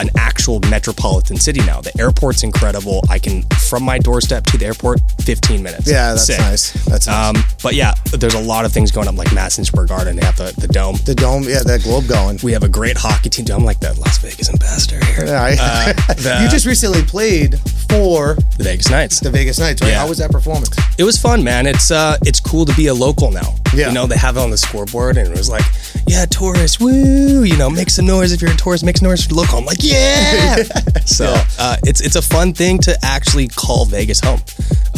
an 0.01 0.11
actual 0.17 0.61
metropolitan 0.71 1.37
city 1.37 1.61
now. 1.67 1.81
The 1.81 1.93
airport's 2.01 2.43
incredible. 2.43 3.03
I 3.09 3.19
can 3.19 3.43
from 3.69 3.83
my 3.85 3.99
doorstep 3.99 4.45
to 4.47 4.59
the 4.59 4.67
airport 4.67 5.01
15 5.23 5.63
minutes. 5.63 5.91
Yeah, 5.91 6.11
that's 6.11 6.27
Sick. 6.27 6.39
nice. 6.39 6.73
That's 6.87 7.07
nice. 7.07 7.37
Um, 7.37 7.43
but 7.63 7.75
yeah, 7.75 7.95
there's 8.13 8.35
a 8.35 8.41
lot 8.41 8.65
of 8.65 8.73
things 8.73 8.91
going 8.91 9.09
on, 9.09 9.17
like 9.17 9.33
Madison 9.35 9.65
Square 9.65 9.87
Garden. 9.87 10.17
They 10.17 10.25
have 10.25 10.37
the, 10.37 10.53
the 10.59 10.69
dome. 10.69 10.97
the 11.05 11.15
dome, 11.15 11.45
yeah, 11.45 11.63
that 11.65 11.83
globe 11.83 12.07
going. 12.09 12.39
We 12.43 12.53
have 12.53 12.63
a 12.63 12.69
great 12.69 12.97
hockey 12.97 13.29
team. 13.31 13.47
I'm 13.51 13.65
like 13.65 13.81
the 13.81 13.93
Las 14.01 14.19
Vegas 14.19 14.49
ambassador 14.51 15.05
here. 15.05 15.27
Yeah, 15.27 15.43
I- 15.43 15.57
Uh, 15.61 16.15
the- 16.15 16.41
you 16.45 16.49
just 16.49 16.67
recently 16.67 17.03
played 17.03 17.59
for 17.91 18.35
the 18.57 18.65
Vegas 18.65 18.89
Knights. 18.91 19.21
the 19.21 19.31
Vegas 19.31 19.59
Knights, 19.59 19.83
right? 19.83 19.91
Yeah. 19.91 19.99
How 20.01 20.09
was 20.09 20.19
that 20.19 20.31
performance? 20.31 20.71
It 20.99 21.05
was 21.05 21.17
fun, 21.19 21.43
man. 21.43 21.67
It's 21.67 21.91
uh, 21.91 22.17
it's 22.23 22.41
cool 22.41 22.65
to 22.65 22.75
be 22.77 22.87
a 22.89 22.95
local 22.95 23.31
now. 23.31 23.55
Yeah. 23.75 23.89
You 23.89 23.95
know, 23.95 24.07
they 24.07 24.17
have 24.17 24.37
it 24.37 24.41
on 24.41 24.51
the 24.51 24.59
scoreboard, 24.59 25.17
and 25.17 25.29
it 25.29 25.37
was 25.37 25.49
like, 25.49 25.65
yeah, 26.07 26.25
Taurus, 26.27 26.81
woo. 26.81 27.45
You 27.45 27.57
know, 27.57 27.71
make 27.71 27.89
some 27.91 28.07
noise 28.07 28.33
if 28.33 28.43
you're 28.43 28.51
a 28.51 28.57
tourist. 28.57 28.85
Make 28.85 28.97
some 28.99 29.09
noise 29.09 29.31
local. 29.31 29.59
I'm 29.59 29.65
like, 29.65 29.79
yeah. 29.81 30.57
so 31.07 31.35
uh, 31.59 31.77
it's 31.85 32.01
it's 32.01 32.17
a 32.17 32.23
fun 32.23 32.53
thing 32.53 32.79
to 32.81 32.99
actually 33.03 33.49
call 33.49 33.85
Vegas 33.87 34.21
home. 34.21 34.41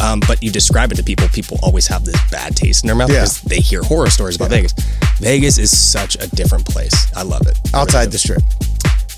Um, 0.01 0.19
but 0.27 0.41
you 0.43 0.51
describe 0.51 0.91
it 0.91 0.95
to 0.95 1.03
people, 1.03 1.27
people 1.29 1.57
always 1.61 1.87
have 1.87 2.03
this 2.03 2.17
bad 2.31 2.55
taste 2.55 2.83
in 2.83 2.87
their 2.87 2.95
mouth 2.95 3.09
Yeah. 3.09 3.21
because 3.21 3.41
they 3.41 3.59
hear 3.59 3.83
horror 3.83 4.09
stories 4.09 4.35
about 4.35 4.49
Vegas. 4.49 4.73
Vegas 5.19 5.57
is 5.57 5.75
such 5.77 6.15
a 6.15 6.27
different 6.35 6.65
place. 6.65 6.93
I 7.15 7.21
love 7.21 7.45
it. 7.47 7.57
Outside 7.73 7.99
really 7.99 8.11
the 8.11 8.17
strip. 8.17 8.43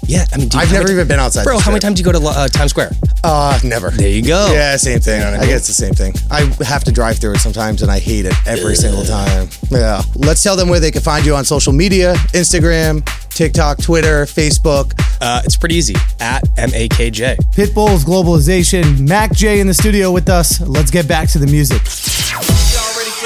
Yeah, 0.07 0.25
I 0.33 0.37
mean, 0.37 0.47
dude, 0.49 0.61
I've 0.61 0.71
never 0.71 0.83
many- 0.85 0.95
even 0.95 1.07
been 1.07 1.19
outside 1.19 1.43
Bro, 1.43 1.57
the 1.57 1.63
how 1.63 1.71
many 1.71 1.79
strip. 1.79 1.89
times 1.89 2.01
do 2.01 2.07
you 2.07 2.13
go 2.13 2.19
to 2.19 2.39
uh, 2.39 2.47
Times 2.47 2.71
Square? 2.71 2.91
Uh, 3.23 3.59
never. 3.63 3.89
There 3.89 4.07
you 4.09 4.21
go. 4.21 4.51
Yeah, 4.53 4.77
same 4.77 4.99
thing. 4.99 5.19
You 5.19 5.25
know 5.25 5.31
what 5.31 5.39
I 5.39 5.43
I 5.43 5.47
mean? 5.47 5.49
guess 5.55 5.67
the 5.67 5.73
same 5.73 5.93
thing. 5.93 6.13
I 6.29 6.41
have 6.63 6.83
to 6.83 6.91
drive 6.91 7.17
through 7.17 7.33
it 7.33 7.39
sometimes 7.39 7.81
and 7.81 7.89
I 7.91 7.99
hate 7.99 8.25
it 8.25 8.33
every 8.45 8.75
single 8.75 9.03
time. 9.03 9.49
Yeah. 9.71 10.01
Let's 10.15 10.43
tell 10.43 10.55
them 10.55 10.69
where 10.69 10.79
they 10.79 10.91
can 10.91 11.01
find 11.01 11.25
you 11.25 11.35
on 11.35 11.43
social 11.43 11.73
media 11.73 12.13
Instagram, 12.33 13.03
TikTok, 13.29 13.81
Twitter, 13.81 14.25
Facebook. 14.25 14.93
Uh, 15.21 15.41
it's 15.43 15.57
pretty 15.57 15.75
easy 15.75 15.95
at 16.19 16.43
MAKJ. 16.55 17.37
Pitbull's 17.55 18.05
Globalization. 18.05 18.83
MAKJ 19.07 19.59
in 19.59 19.65
the 19.67 19.73
studio 19.73 20.11
with 20.11 20.29
us. 20.29 20.61
Let's 20.61 20.91
get 20.91 21.07
back 21.07 21.27
to 21.29 21.39
the 21.39 21.47
music. 21.47 21.81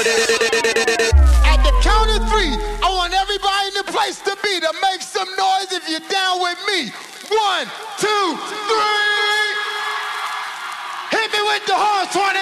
At 0.00 1.60
the 1.62 1.72
count 1.82 2.08
of 2.08 2.26
three, 2.30 2.56
I 2.80 2.88
want 2.88 3.12
everybody 3.12 3.68
in 3.68 3.74
the 3.74 3.92
place 3.92 4.18
to 4.22 4.34
be 4.42 4.58
to 4.60 4.72
make 4.80 5.02
some 5.02 5.28
noise 5.36 5.72
if 5.72 5.86
you're 5.90 6.00
down 6.08 6.40
with 6.40 6.56
me. 6.66 6.90
One, 7.28 7.66
two, 7.98 8.38
three. 8.64 9.52
Hit 11.10 11.30
me 11.32 11.42
with 11.44 11.66
the 11.66 11.76
horns, 11.76 12.08
Twenty. 12.16 12.40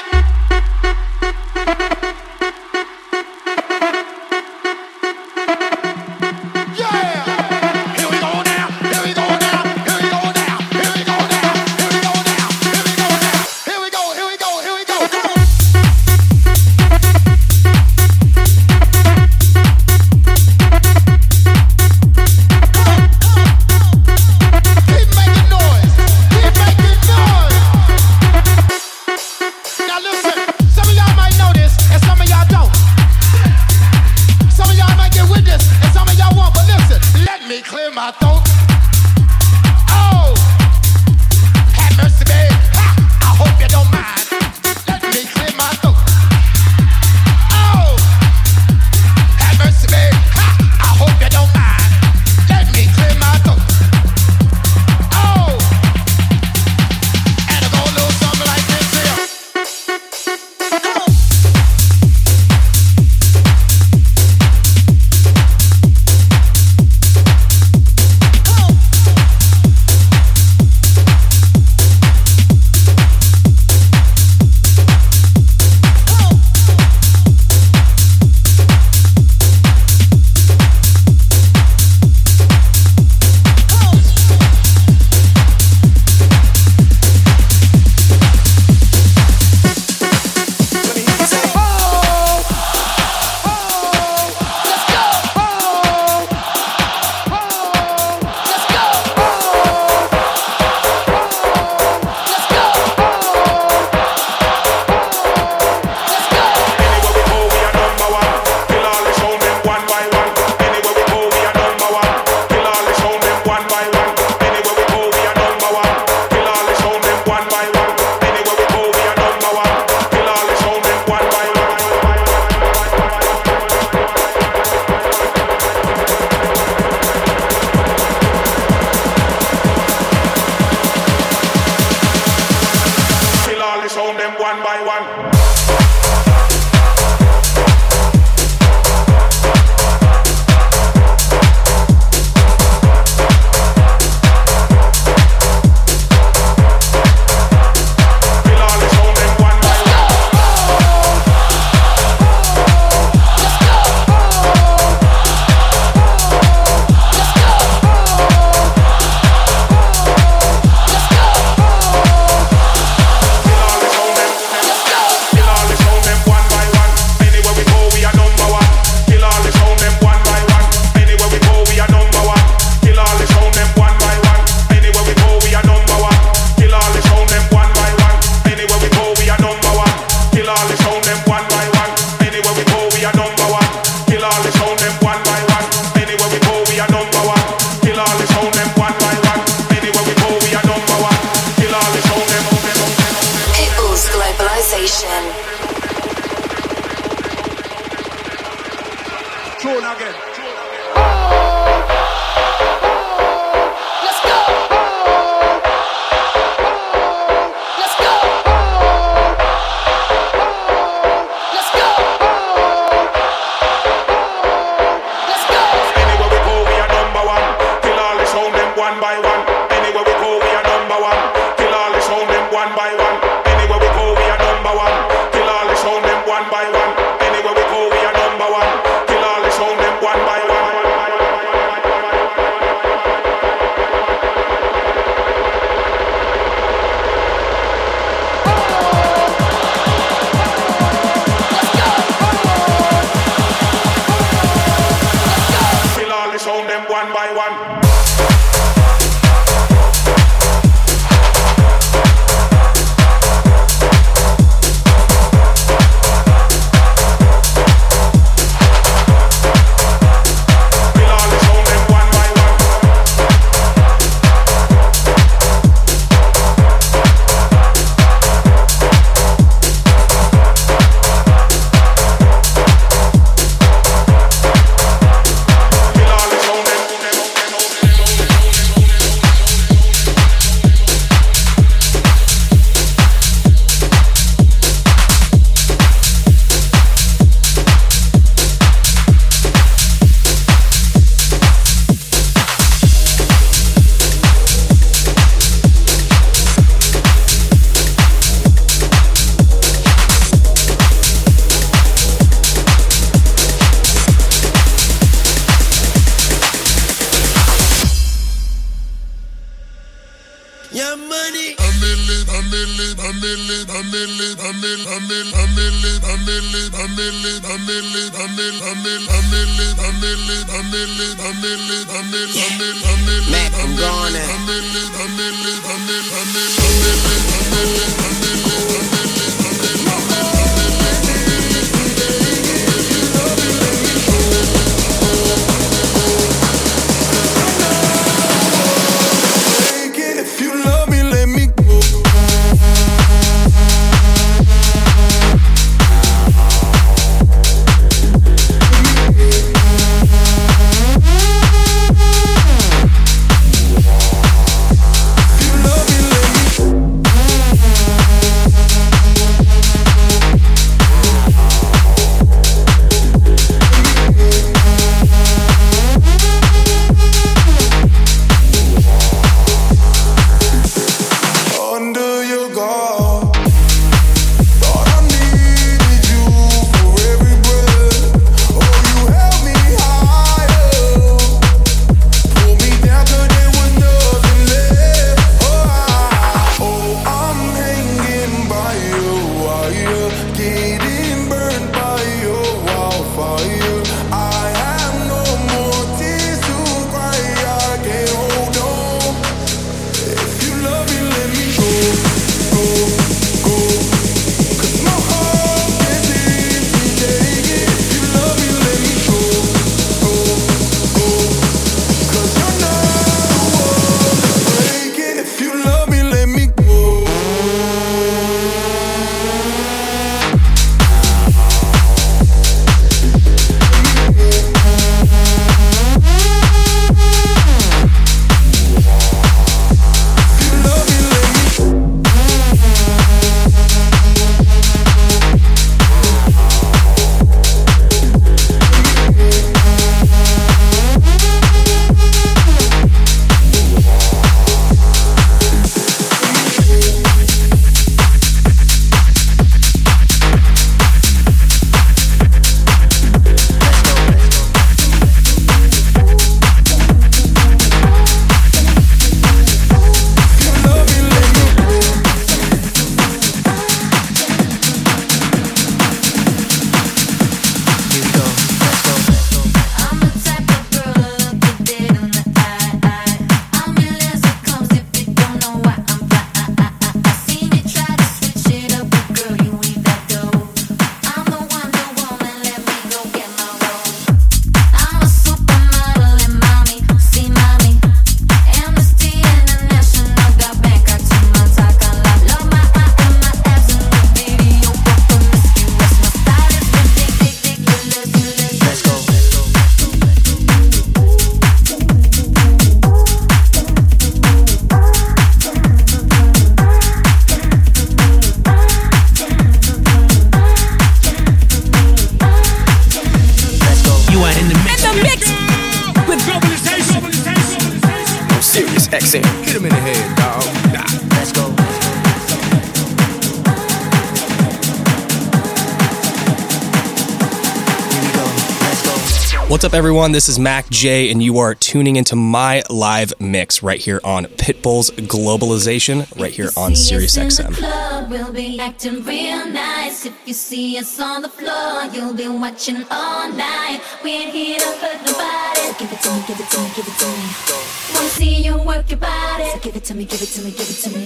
Everyone? 529.99 530.12
This 530.12 530.28
is 530.28 530.38
MAKJ, 530.38 531.11
and 531.11 531.20
you 531.20 531.38
are 531.38 531.57
tuning 531.57 531.96
into 531.96 532.14
my 532.14 532.62
live 532.70 533.12
mix 533.18 533.64
right 533.64 533.80
here 533.80 534.01
on 534.05 534.26
Pitbull's 534.26 534.92
Globalization, 534.92 536.07
right 536.16 536.30
here 536.30 536.51
on 536.57 536.76
Sirius 536.76 537.18
XM. 537.18 537.55
Club, 537.55 538.09
we'll 538.09 538.32
be 538.32 538.61
acting 538.61 539.03
real 539.03 539.44
nice. 539.46 540.07
If 540.07 540.14
you 540.24 540.34
see 540.34 540.78
us 540.78 541.01
on 541.01 541.22
the 541.22 541.28
floor, 541.28 541.82
you'll 541.92 542.14
be 542.14 542.28
watching 542.28 542.84
all 542.92 543.28
night. 543.32 543.80
We 544.05 544.12
ain't 544.12 544.30
here 544.30 544.61
to 544.61 544.66
hurt 544.66 545.05
nobody. 545.05 545.66
Give 545.80 545.90
it 545.90 546.01
to 546.03 546.12
me, 546.12 546.22
give 546.28 546.38
it 546.38 546.49
to 546.49 546.61
me, 546.61 546.70
give 546.76 546.86
it 546.86 546.99
to 547.01 547.07
me. 547.09 547.94
Wanna 547.94 548.09
see 548.09 548.42
you 548.44 548.57
work 548.62 548.88
your 548.90 549.01
body. 549.01 549.51
So 549.51 549.59
give 549.59 549.74
it 549.74 549.82
to 549.82 549.94
me, 549.96 550.05
give 550.05 550.22
it 550.22 550.28
to 550.28 550.42
me, 550.44 550.51
give 550.53 550.70
it 550.70 550.78
to 550.84 550.90
me. 550.90 551.03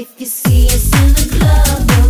If 0.00 0.18
you 0.18 0.24
see 0.24 0.64
us 0.68 0.86
in 0.86 1.12
the 1.12 1.36
club, 1.36 2.09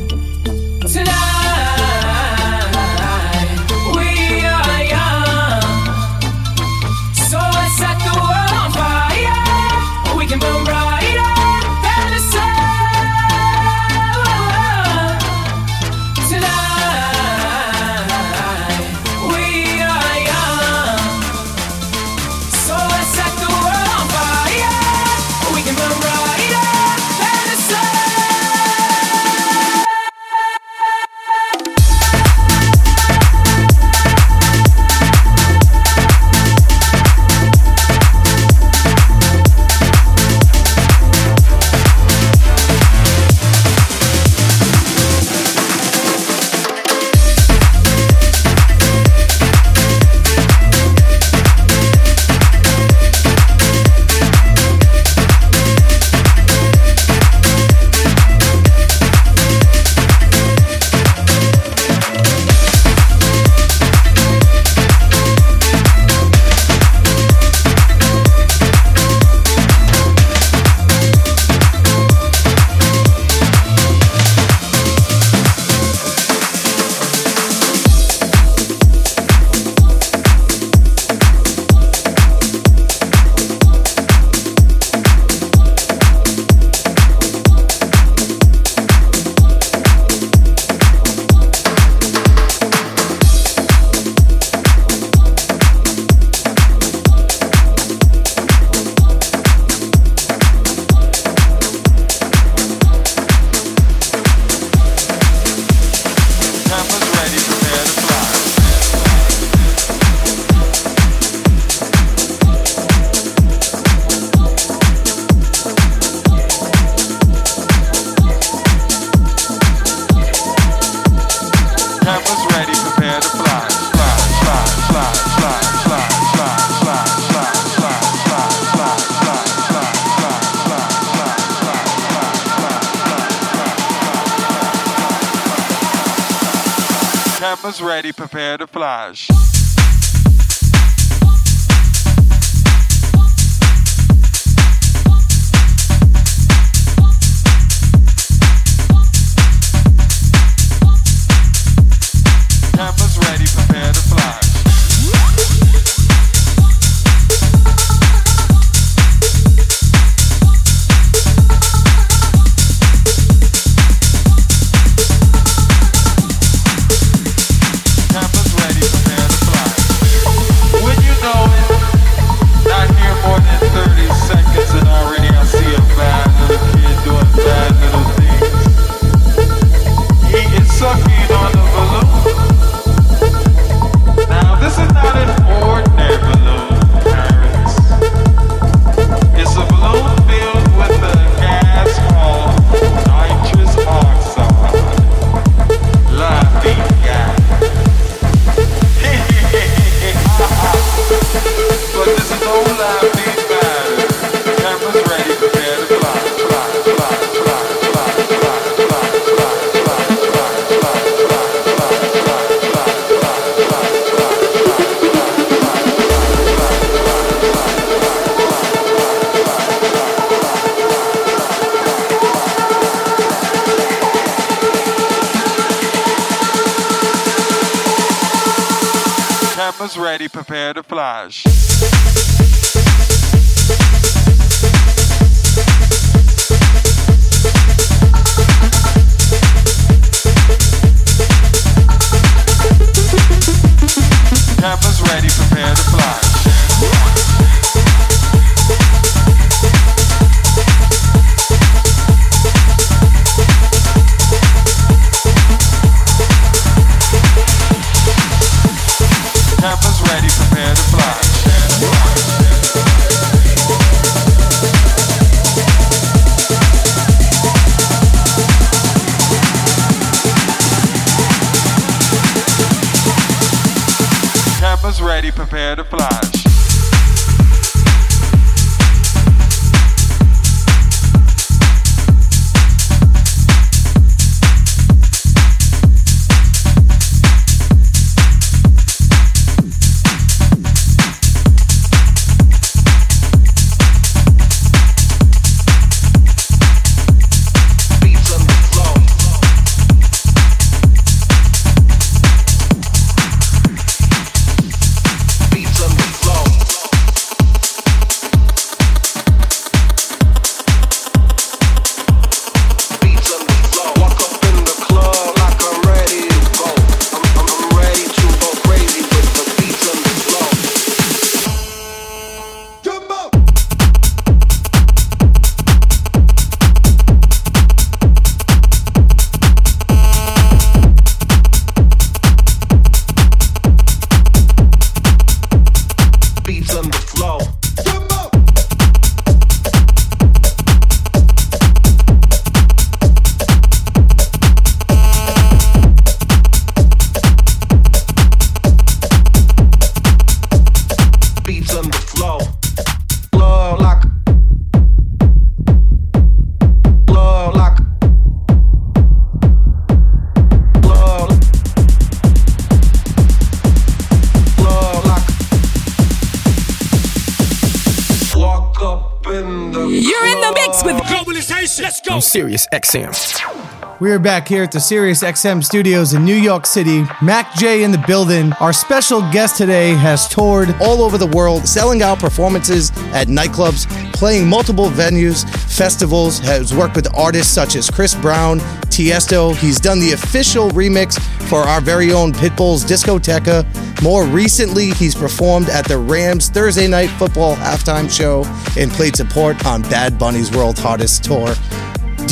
Sirius 372.91 373.37
XM. 373.37 373.99
We 374.01 374.11
are 374.11 374.19
back 374.19 374.49
here 374.49 374.63
at 374.63 374.71
the 374.73 374.79
Sirius 374.81 375.23
XM 375.23 375.63
studios 375.63 376.13
in 376.13 376.25
New 376.25 376.35
York 376.35 376.65
City. 376.65 377.03
MAKJ 377.21 377.83
in 377.83 377.91
the 377.91 378.03
building. 378.05 378.51
Our 378.59 378.73
special 378.73 379.21
guest 379.31 379.55
today 379.55 379.91
has 379.93 380.27
toured 380.27 380.75
all 380.81 381.01
over 381.01 381.17
the 381.17 381.27
world, 381.27 381.65
selling 381.65 382.01
out 382.01 382.19
performances 382.19 382.89
at 383.13 383.29
nightclubs, 383.29 383.87
playing 384.11 384.45
multiple 384.45 384.89
venues, 384.89 385.49
festivals, 385.73 386.39
has 386.39 386.75
worked 386.75 386.97
with 386.97 387.07
artists 387.15 387.53
such 387.53 387.77
as 387.77 387.89
Chris 387.89 388.13
Brown, 388.13 388.59
Tiesto. 388.89 389.55
He's 389.55 389.79
done 389.79 389.99
the 389.99 390.11
official 390.11 390.69
remix 390.71 391.17
for 391.47 391.59
our 391.59 391.79
very 391.79 392.11
own 392.11 392.33
Pitbull's 392.33 392.83
Discoteca. 392.83 393.65
More 394.03 394.25
recently, 394.25 394.89
he's 394.91 395.15
performed 395.15 395.69
at 395.69 395.87
the 395.87 395.97
Rams 395.97 396.49
Thursday 396.49 396.89
Night 396.89 397.09
Football 397.11 397.55
halftime 397.55 398.11
show 398.11 398.43
and 398.77 398.91
played 398.91 399.15
support 399.15 399.65
on 399.65 399.81
Bad 399.83 400.19
Bunny's 400.19 400.51
World 400.51 400.77
Hardest 400.77 401.23
Tour. 401.23 401.55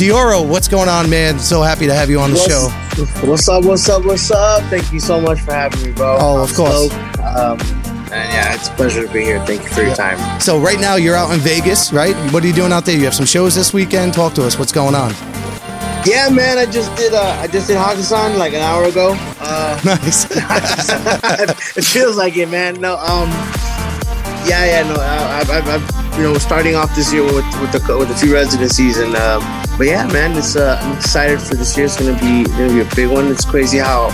Deorro, 0.00 0.48
what's 0.48 0.66
going 0.66 0.88
on, 0.88 1.10
man? 1.10 1.38
So 1.38 1.60
happy 1.60 1.86
to 1.86 1.92
have 1.92 2.08
you 2.08 2.20
on 2.20 2.30
the 2.30 2.36
What's- 2.36 2.48
show. 2.50 3.26
What's 3.28 3.48
up? 3.50 3.64
What's 3.66 3.86
up? 3.86 4.02
What's 4.02 4.30
up? 4.30 4.62
Thank 4.70 4.90
you 4.94 4.98
so 4.98 5.20
much 5.20 5.40
for 5.42 5.52
having 5.52 5.82
me, 5.82 5.90
bro. 5.92 6.16
Oh, 6.18 6.42
of 6.42 6.48
I'm 6.48 6.56
course. 6.56 6.86
stoked. 6.86 7.18
Um, 7.18 7.60
and 8.10 8.32
yeah, 8.32 8.54
it's 8.54 8.68
a 8.68 8.72
pleasure 8.72 9.06
to 9.06 9.12
be 9.12 9.20
here. 9.20 9.44
Thank 9.44 9.62
you 9.62 9.68
for 9.68 9.82
your 9.82 9.94
time. 9.94 10.40
So 10.40 10.58
right 10.58 10.80
now 10.80 10.94
you're 10.94 11.16
out 11.16 11.30
in 11.34 11.40
Vegas, 11.40 11.92
right? 11.92 12.16
What 12.32 12.42
are 12.42 12.46
you 12.46 12.54
doing 12.54 12.72
out 12.72 12.86
there? 12.86 12.96
You 12.96 13.04
have 13.04 13.14
some 13.14 13.26
shows 13.26 13.54
this 13.54 13.74
weekend. 13.74 14.14
Talk 14.14 14.32
to 14.34 14.46
us. 14.46 14.58
What's 14.58 14.72
going 14.72 14.94
on? 14.94 15.10
Yeah, 16.06 16.30
man. 16.30 16.56
I 16.56 16.64
just 16.64 16.96
did. 16.96 17.12
Uh, 17.12 17.36
I 17.38 17.46
just 17.46 17.66
did 17.68 17.76
Hakkasan 17.76 18.38
like 18.38 18.54
an 18.54 18.62
hour 18.62 18.84
ago. 18.84 19.14
Uh, 19.38 19.78
nice. 19.84 20.24
it 21.76 21.84
feels 21.84 22.16
like 22.16 22.38
it, 22.38 22.48
man. 22.48 22.80
No. 22.80 22.96
Um. 22.96 23.28
Yeah, 24.48 24.64
yeah. 24.64 24.82
No. 24.88 24.94
I, 24.98 25.40
I've, 25.40 25.68
I've, 25.68 25.99
you 26.16 26.22
know, 26.24 26.34
starting 26.38 26.74
off 26.76 26.94
this 26.94 27.12
year 27.12 27.22
with 27.24 27.44
with 27.60 27.72
the 27.72 27.96
with 27.98 28.08
the 28.08 28.14
two 28.14 28.32
residencies, 28.32 28.98
and 28.98 29.14
um, 29.16 29.40
but 29.78 29.86
yeah, 29.86 30.06
man. 30.08 30.36
It's 30.36 30.56
uh, 30.56 30.78
I'm 30.80 30.96
excited 30.96 31.40
for 31.40 31.54
this 31.54 31.76
year. 31.76 31.86
It's 31.86 31.96
gonna 31.98 32.18
be 32.18 32.44
gonna 32.44 32.72
be 32.72 32.80
a 32.80 32.94
big 32.96 33.08
one. 33.08 33.26
It's 33.28 33.44
crazy 33.44 33.78
how 33.78 34.08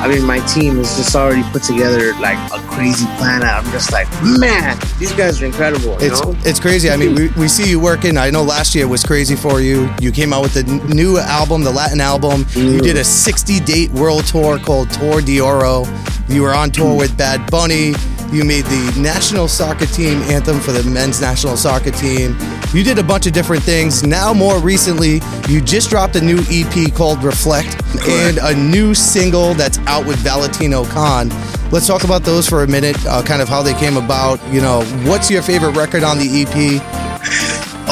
I 0.00 0.08
mean, 0.08 0.24
my 0.24 0.40
team 0.40 0.78
is 0.80 0.96
just 0.96 1.14
already 1.14 1.42
put 1.50 1.62
together 1.62 2.12
like 2.14 2.36
a 2.52 2.58
crazy 2.68 3.06
plan. 3.16 3.42
I'm 3.42 3.64
just 3.70 3.92
like, 3.92 4.08
man, 4.22 4.76
these 4.98 5.12
guys 5.12 5.40
are 5.40 5.46
incredible. 5.46 5.92
You 6.00 6.08
It's 6.10 6.22
know? 6.22 6.34
it's 6.40 6.60
crazy. 6.60 6.90
I 6.90 6.96
mean, 6.96 7.14
we, 7.14 7.28
we 7.38 7.48
see 7.48 7.70
you 7.70 7.78
working. 7.80 8.18
I 8.18 8.28
know 8.30 8.42
last 8.42 8.74
year 8.74 8.88
was 8.88 9.02
crazy 9.02 9.36
for 9.36 9.60
you. 9.60 9.88
You 10.00 10.10
came 10.12 10.32
out 10.32 10.42
with 10.42 10.54
the 10.54 10.64
new 10.94 11.18
album, 11.18 11.62
the 11.62 11.70
Latin 11.70 12.00
album. 12.00 12.44
You 12.54 12.80
did 12.80 12.96
a 12.96 13.04
60 13.04 13.60
date 13.60 13.90
world 13.92 14.26
tour 14.26 14.58
called 14.58 14.90
Tour 14.90 15.20
de 15.22 15.40
Oro. 15.40 15.84
You 16.28 16.42
were 16.42 16.54
on 16.54 16.70
tour 16.70 16.96
with 16.96 17.16
Bad 17.16 17.48
Bunny. 17.50 17.94
You 18.32 18.44
made 18.44 18.64
the 18.64 18.98
national 19.00 19.48
soccer 19.48 19.86
team 19.86 20.20
anthem 20.22 20.60
for 20.60 20.72
the 20.72 20.82
men's 20.90 21.20
national 21.20 21.56
soccer 21.56 21.90
team. 21.90 22.36
You 22.72 22.82
did 22.82 22.98
a 22.98 23.02
bunch 23.02 23.26
of 23.26 23.32
different 23.32 23.62
things. 23.62 24.02
Now, 24.02 24.34
more 24.34 24.58
recently, 24.58 25.20
you 25.48 25.60
just 25.60 25.90
dropped 25.90 26.16
a 26.16 26.20
new 26.20 26.38
EP 26.50 26.92
called 26.92 27.22
Reflect 27.22 27.80
and 28.08 28.38
a 28.38 28.54
new 28.54 28.94
single 28.94 29.54
that's 29.54 29.78
out 29.86 30.06
with 30.06 30.16
Valentino 30.18 30.84
Khan. 30.84 31.28
Let's 31.70 31.86
talk 31.86 32.04
about 32.04 32.22
those 32.22 32.48
for 32.48 32.62
a 32.62 32.66
minute, 32.66 32.96
uh, 33.06 33.22
kind 33.22 33.40
of 33.40 33.48
how 33.48 33.62
they 33.62 33.74
came 33.74 33.96
about. 33.96 34.40
You 34.52 34.60
know, 34.60 34.82
what's 35.08 35.30
your 35.30 35.42
favorite 35.42 35.76
record 35.76 36.02
on 36.02 36.18
the 36.18 36.42
EP? 36.42 36.80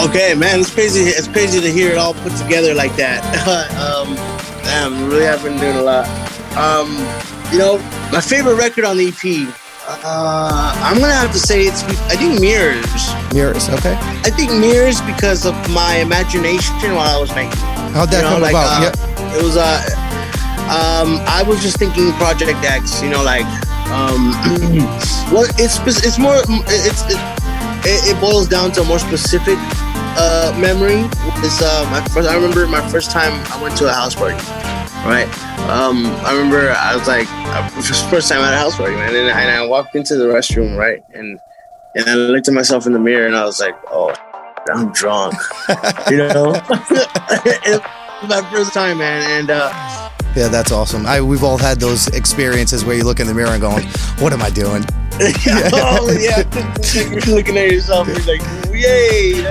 Okay, 0.08 0.34
man, 0.34 0.60
it's 0.60 0.72
crazy. 0.72 1.00
It's 1.00 1.28
crazy 1.28 1.60
to 1.60 1.70
hear 1.70 1.90
it 1.92 1.98
all 1.98 2.14
put 2.14 2.34
together 2.36 2.74
like 2.74 2.96
that. 2.96 3.22
um, 3.76 4.14
damn, 4.64 5.08
really 5.08 5.28
I've 5.28 5.42
been 5.42 5.58
doing 5.58 5.76
a 5.76 5.82
lot. 5.82 6.06
Um, 6.56 6.90
you 7.52 7.58
know, 7.58 7.78
my 8.10 8.20
favorite 8.20 8.56
record 8.56 8.84
on 8.84 8.96
the 8.96 9.08
EP. 9.08 9.61
Uh, 9.88 10.72
I'm 10.84 11.00
gonna 11.00 11.12
have 11.12 11.32
to 11.32 11.38
say 11.38 11.62
it's. 11.62 11.82
I 12.06 12.16
think 12.16 12.40
Mirrors. 12.40 12.84
Mirrors, 13.34 13.68
okay. 13.68 13.96
I 14.22 14.30
think 14.30 14.52
Mirrors 14.52 15.00
because 15.02 15.44
of 15.44 15.54
my 15.70 15.96
imagination 15.96 16.94
while 16.94 17.16
I 17.16 17.20
was 17.20 17.34
making. 17.34 17.58
How'd 17.92 18.10
that 18.10 18.22
You 18.22 18.22
know, 18.22 18.28
come 18.38 18.42
like, 18.42 18.52
about? 18.52 18.78
uh, 18.78 18.92
yeah. 18.94 19.36
It 19.36 19.42
was 19.42 19.56
uh, 19.56 19.82
um, 20.70 21.18
I 21.26 21.42
was 21.46 21.60
just 21.60 21.78
thinking 21.78 22.12
Project 22.12 22.62
X. 22.64 23.02
You 23.02 23.10
know, 23.10 23.22
like 23.24 23.46
um, 23.90 24.30
well, 25.34 25.50
it's 25.58 25.78
it's 26.06 26.18
more 26.18 26.36
it's 26.70 27.02
it, 27.10 27.18
it, 27.82 28.14
it 28.14 28.20
boils 28.20 28.46
down 28.48 28.70
to 28.72 28.82
a 28.82 28.84
more 28.84 29.00
specific 29.00 29.58
uh 30.14 30.54
memory. 30.60 31.02
It's 31.42 31.60
uh 31.60 31.88
my 31.90 32.00
first. 32.14 32.28
I 32.28 32.34
remember 32.36 32.66
my 32.68 32.86
first 32.88 33.10
time 33.10 33.32
I 33.52 33.60
went 33.60 33.76
to 33.78 33.88
a 33.88 33.92
house 33.92 34.14
party. 34.14 34.38
Right. 35.04 35.26
Um, 35.68 36.06
I 36.24 36.32
remember 36.32 36.70
I 36.70 36.94
was 36.94 37.08
like, 37.08 37.26
uh, 37.28 37.68
it 37.72 37.76
was 37.76 37.88
the 37.88 38.08
first 38.08 38.28
time 38.28 38.40
at 38.40 38.54
a 38.54 38.56
house 38.56 38.76
party, 38.76 38.94
man, 38.94 39.08
and, 39.14 39.28
and 39.28 39.50
I 39.50 39.66
walked 39.66 39.96
into 39.96 40.14
the 40.16 40.26
restroom, 40.26 40.76
right, 40.76 41.02
and 41.12 41.40
and 41.96 42.08
I 42.08 42.14
looked 42.14 42.46
at 42.46 42.54
myself 42.54 42.86
in 42.86 42.92
the 42.92 43.00
mirror, 43.00 43.26
and 43.26 43.34
I 43.34 43.44
was 43.44 43.58
like, 43.58 43.76
oh, 43.90 44.14
I'm 44.72 44.92
drunk, 44.92 45.34
you 46.10 46.18
know. 46.18 46.54
it 46.70 47.82
was 48.22 48.28
my 48.28 48.48
first 48.52 48.72
time, 48.74 48.98
man, 48.98 49.28
and 49.40 49.50
uh, 49.50 50.10
Yeah, 50.36 50.46
that's 50.46 50.70
awesome. 50.70 51.04
I, 51.04 51.20
we've 51.20 51.42
all 51.42 51.58
had 51.58 51.80
those 51.80 52.06
experiences 52.08 52.84
where 52.84 52.96
you 52.96 53.02
look 53.02 53.18
in 53.18 53.26
the 53.26 53.34
mirror 53.34 53.50
and 53.50 53.60
going, 53.60 53.88
"What 54.20 54.32
am 54.32 54.40
I 54.40 54.50
doing?" 54.50 54.84
oh 55.74 56.16
yeah, 56.18 56.42
you're 57.10 57.34
looking 57.34 57.56
at 57.56 57.70
yourself, 57.70 58.08
you're 58.08 58.16
like, 58.20 58.42
yay! 58.72 59.42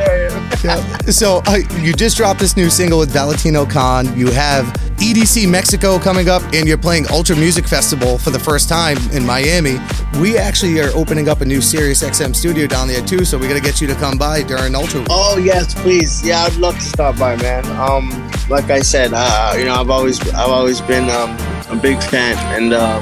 Yeah. 0.64 0.97
So 1.07 1.41
uh, 1.45 1.59
you 1.80 1.93
just 1.93 2.18
dropped 2.18 2.39
this 2.39 2.57
new 2.57 2.70
single 2.70 2.99
with 2.99 3.12
Valentino 3.12 3.66
Khan. 3.66 4.18
You 4.18 4.32
have 4.32 4.66
EDC 4.97 5.49
Mexico 5.49 5.97
coming 5.97 6.30
up, 6.30 6.43
and 6.53 6.68
you're 6.68 6.78
playing 6.78 7.05
Ultra 7.09 7.36
Music 7.36 7.68
Festival 7.68 8.18
for 8.18 8.30
the 8.30 8.39
first 8.39 8.70
time 8.70 8.97
in 9.12 9.26
Miami. 9.26 9.78
We 10.20 10.38
actually 10.38 10.80
are 10.80 10.89
opening 10.95 11.30
up 11.30 11.41
a 11.41 11.45
new 11.45 11.62
Sirius 11.62 12.03
XM 12.03 12.36
studio 12.36 12.68
down 12.68 12.88
there 12.88 13.05
too, 13.05 13.26
so 13.26 13.38
we 13.38 13.47
got 13.47 13.55
to 13.55 13.62
get 13.62 13.82
you 13.82 13.88
to 13.88 13.95
come 13.95 14.18
by 14.18 14.43
during 14.43 14.76
Ultra. 14.76 15.05
Oh 15.09 15.38
yes, 15.38 15.74
please. 15.74 16.26
Yeah, 16.26 16.43
I'd 16.43 16.55
love 16.57 16.76
to 16.76 16.82
stop 16.82 17.18
by, 17.18 17.36
man. 17.38 17.66
Um, 17.80 18.09
like 18.49 18.70
I 18.70 18.82
said, 18.82 19.12
uh, 19.14 19.55
you 19.57 19.66
know, 19.66 19.76
I've 19.76 19.89
always, 19.89 20.20
I've 20.34 20.49
always 20.49 20.82
been 20.82 21.09
um, 21.09 21.32
a 21.70 21.80
big 21.82 22.01
fan, 22.03 22.38
and 22.55 22.74
um, 22.74 23.01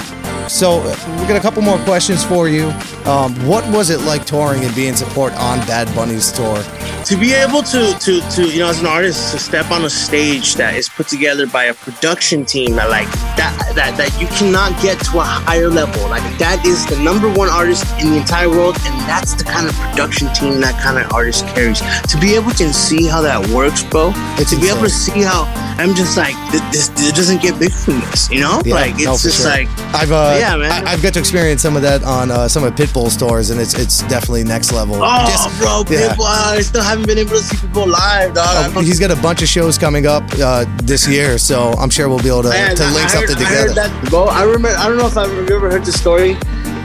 So 0.49 0.81
uh, 0.81 1.17
we 1.21 1.27
got 1.27 1.37
a 1.37 1.39
couple 1.39 1.61
more 1.61 1.77
questions 1.79 2.23
for 2.23 2.49
you. 2.49 2.69
Um, 3.05 3.33
what 3.47 3.63
was 3.71 3.89
it 3.91 4.01
like 4.01 4.25
touring 4.25 4.63
and 4.65 4.75
being 4.75 4.95
support 4.95 5.33
on 5.33 5.59
Bad 5.67 5.93
Bunny's 5.95 6.31
tour? 6.31 6.61
to 7.05 7.15
be 7.15 7.33
able 7.33 7.63
to 7.63 7.97
to 7.99 8.19
to 8.29 8.47
you 8.49 8.59
know 8.59 8.67
as 8.67 8.81
an 8.81 8.85
artist 8.85 9.31
to 9.31 9.39
step 9.39 9.71
on 9.71 9.85
a 9.85 9.89
stage 9.89 10.55
that 10.55 10.75
is 10.75 10.89
put 10.89 11.07
together 11.07 11.47
by 11.47 11.63
a 11.65 11.73
production 11.73 12.43
team 12.45 12.75
that 12.75 12.89
like 12.89 13.07
that 13.39 13.55
that 13.73 13.95
that 13.95 14.11
you 14.21 14.27
cannot 14.27 14.69
get 14.81 14.99
to 14.99 15.17
a 15.17 15.23
higher 15.23 15.69
level 15.69 16.07
like 16.09 16.21
that 16.37 16.61
is 16.67 16.85
the 16.87 17.01
number 17.01 17.29
one 17.31 17.47
artist 17.49 17.85
in 18.01 18.11
the 18.11 18.17
entire 18.17 18.49
world 18.49 18.75
and 18.83 18.93
that's 19.07 19.33
the 19.33 19.43
kind 19.43 19.65
of 19.67 19.73
production 19.89 20.27
team 20.33 20.59
that 20.59 20.75
kind 20.83 20.99
of 20.99 21.11
artist 21.13 21.47
carries 21.47 21.79
to 22.03 22.19
be 22.19 22.35
able 22.35 22.51
to 22.51 22.71
see 22.73 23.07
how 23.07 23.21
that 23.21 23.39
works 23.49 23.81
bro 23.81 24.11
It's 24.37 24.51
to 24.51 24.59
be 24.59 24.67
able 24.67 24.83
to 24.83 24.89
see 24.89 25.21
how 25.23 25.45
i'm 25.79 25.95
just 25.95 26.17
like 26.17 26.35
th- 26.51 26.61
this 26.75 26.91
it 26.99 27.15
doesn't 27.15 27.41
get 27.41 27.57
big 27.57 27.71
from 27.71 28.01
this 28.11 28.29
you 28.29 28.41
know 28.41 28.61
Yeah, 28.65 28.75
like 28.75 28.93
it's 28.95 29.05
no, 29.05 29.15
just 29.17 29.41
sure. 29.41 29.49
like 29.49 29.69
I've 29.95 30.11
uh, 30.11 30.35
yeah 30.39 30.55
man 30.57 30.71
I, 30.71 30.89
have 30.91 31.03
got 31.03 31.13
to 31.13 31.19
experience 31.19 31.61
some 31.61 31.75
of 31.75 31.81
that 31.83 32.03
on 32.03 32.31
uh, 32.31 32.47
some 32.47 32.63
of 32.63 32.73
Pitbull's 32.75 33.15
tours, 33.17 33.49
and 33.49 33.59
it's 33.59 33.73
it's 33.73 34.01
definitely 34.03 34.43
next 34.43 34.71
level. 34.71 34.95
Oh, 34.97 35.25
Just- 35.27 35.59
bro, 35.59 35.83
yeah. 35.89 36.13
Pitbull, 36.13 36.25
I 36.25 36.61
still 36.61 36.81
haven't 36.83 37.05
been 37.07 37.17
able 37.17 37.31
to 37.31 37.37
see 37.39 37.57
people 37.67 37.87
live, 37.87 38.33
dog. 38.35 38.73
Oh, 38.75 38.81
he's 38.81 38.99
got 38.99 39.11
a 39.11 39.15
bunch 39.21 39.41
of 39.41 39.47
shows 39.47 39.77
coming 39.77 40.05
up 40.07 40.23
uh, 40.39 40.65
this 40.83 41.07
year, 41.07 41.37
so 41.37 41.71
I'm 41.73 41.89
sure 41.89 42.07
we'll 42.09 42.19
be 42.23 42.29
able 42.29 42.43
to, 42.43 42.49
Man, 42.49 42.75
to 42.75 42.83
I 42.83 42.91
link 42.93 43.09
heard- 43.11 43.27
something 43.29 43.45
I 43.45 43.49
together. 43.49 43.73
that, 43.73 44.09
bro. 44.09 44.25
I 44.25 44.43
remember. 44.43 44.69
I 44.77 44.87
don't 44.87 44.97
know 44.97 45.07
if 45.07 45.17
I've 45.17 45.49
ever 45.51 45.69
heard 45.71 45.85
the 45.85 45.91
story, 45.91 46.33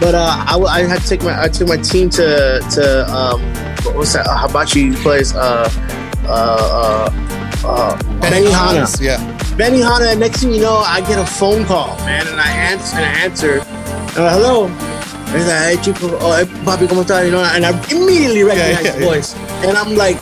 but 0.00 0.14
uh, 0.14 0.44
I, 0.48 0.56
I 0.58 0.82
had 0.82 1.00
to 1.02 1.08
take 1.08 1.22
my 1.22 1.40
I 1.40 1.48
took 1.48 1.68
my 1.68 1.76
team 1.78 2.10
to 2.10 2.60
to 2.72 3.14
um 3.14 3.40
what 3.84 3.94
was 3.96 4.12
that? 4.14 4.26
Uh, 4.26 4.36
Hibachi 4.46 4.92
place. 4.96 5.34
Uh, 5.34 5.70
uh, 6.26 7.10
uh, 7.64 7.66
uh, 7.68 7.96
Benihana. 8.20 9.00
Yeah. 9.00 9.18
Benihana. 9.56 10.12
And 10.12 10.20
next 10.20 10.40
thing 10.40 10.52
you 10.52 10.60
know, 10.60 10.76
I 10.76 11.00
get 11.00 11.18
a 11.18 11.26
phone 11.26 11.64
call, 11.64 11.96
man, 11.98 12.26
and 12.26 12.40
I 12.40 12.50
answer 12.50 12.96
and 12.96 13.04
I 13.04 13.12
answer. 13.24 13.60
Hello. 14.14 14.66
And 14.66 15.36
he's 15.36 15.48
like, 15.48 15.76
hey, 15.76 15.82
chico, 15.82 16.18
oh, 16.20 16.36
hey, 16.36 16.44
papi, 16.64 16.86
¿cómo 16.86 17.02
estás? 17.02 17.24
You 17.24 17.32
know, 17.32 17.42
and 17.42 17.64
I 17.64 17.70
immediately 17.90 18.44
recognize 18.44 18.84
yeah, 18.84 18.96
yeah. 18.96 19.04
voice, 19.04 19.34
and 19.64 19.76
I'm 19.76 19.96
like, 19.96 20.16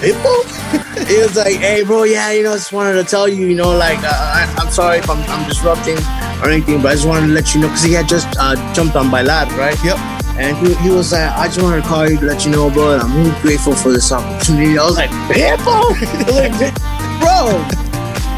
Pitbull? 0.00 0.44
he 1.08 1.18
was 1.18 1.36
like, 1.36 1.56
hey, 1.56 1.82
bro, 1.82 2.02
yeah, 2.04 2.30
you 2.30 2.42
know, 2.42 2.52
just 2.52 2.72
wanted 2.72 2.94
to 2.94 3.04
tell 3.04 3.26
you, 3.26 3.46
you 3.46 3.54
know, 3.54 3.74
like, 3.74 3.98
uh, 4.00 4.10
I, 4.12 4.54
I'm 4.58 4.70
sorry 4.70 4.98
if 4.98 5.08
I'm, 5.08 5.22
I'm 5.30 5.48
disrupting 5.48 5.96
or 6.42 6.50
anything, 6.50 6.82
but 6.82 6.92
I 6.92 6.94
just 6.94 7.08
wanted 7.08 7.28
to 7.28 7.32
let 7.32 7.54
you 7.54 7.62
know, 7.62 7.68
because 7.68 7.82
he 7.82 7.92
had 7.92 8.06
just 8.06 8.28
uh, 8.38 8.56
jumped 8.74 8.96
on 8.96 9.06
Bailar, 9.06 9.46
right? 9.56 9.82
Yep. 9.82 9.96
And 10.38 10.54
he, 10.58 10.74
he 10.74 10.90
was 10.90 11.12
like, 11.12 11.30
I 11.30 11.46
just 11.46 11.62
wanted 11.62 11.82
to 11.82 11.88
call 11.88 12.06
you 12.08 12.18
to 12.18 12.26
let 12.26 12.44
you 12.44 12.50
know, 12.50 12.70
bro, 12.70 12.92
and 12.92 13.02
I'm 13.02 13.16
really 13.16 13.40
grateful 13.40 13.74
for 13.74 13.90
this 13.90 14.12
opportunity. 14.12 14.76
I 14.78 14.84
was 14.84 14.96
like, 14.96 15.10
Pitbull? 15.30 16.92
I 17.22 17.42
was 17.42 17.70
like, 17.70 17.70
bro. 17.70 17.82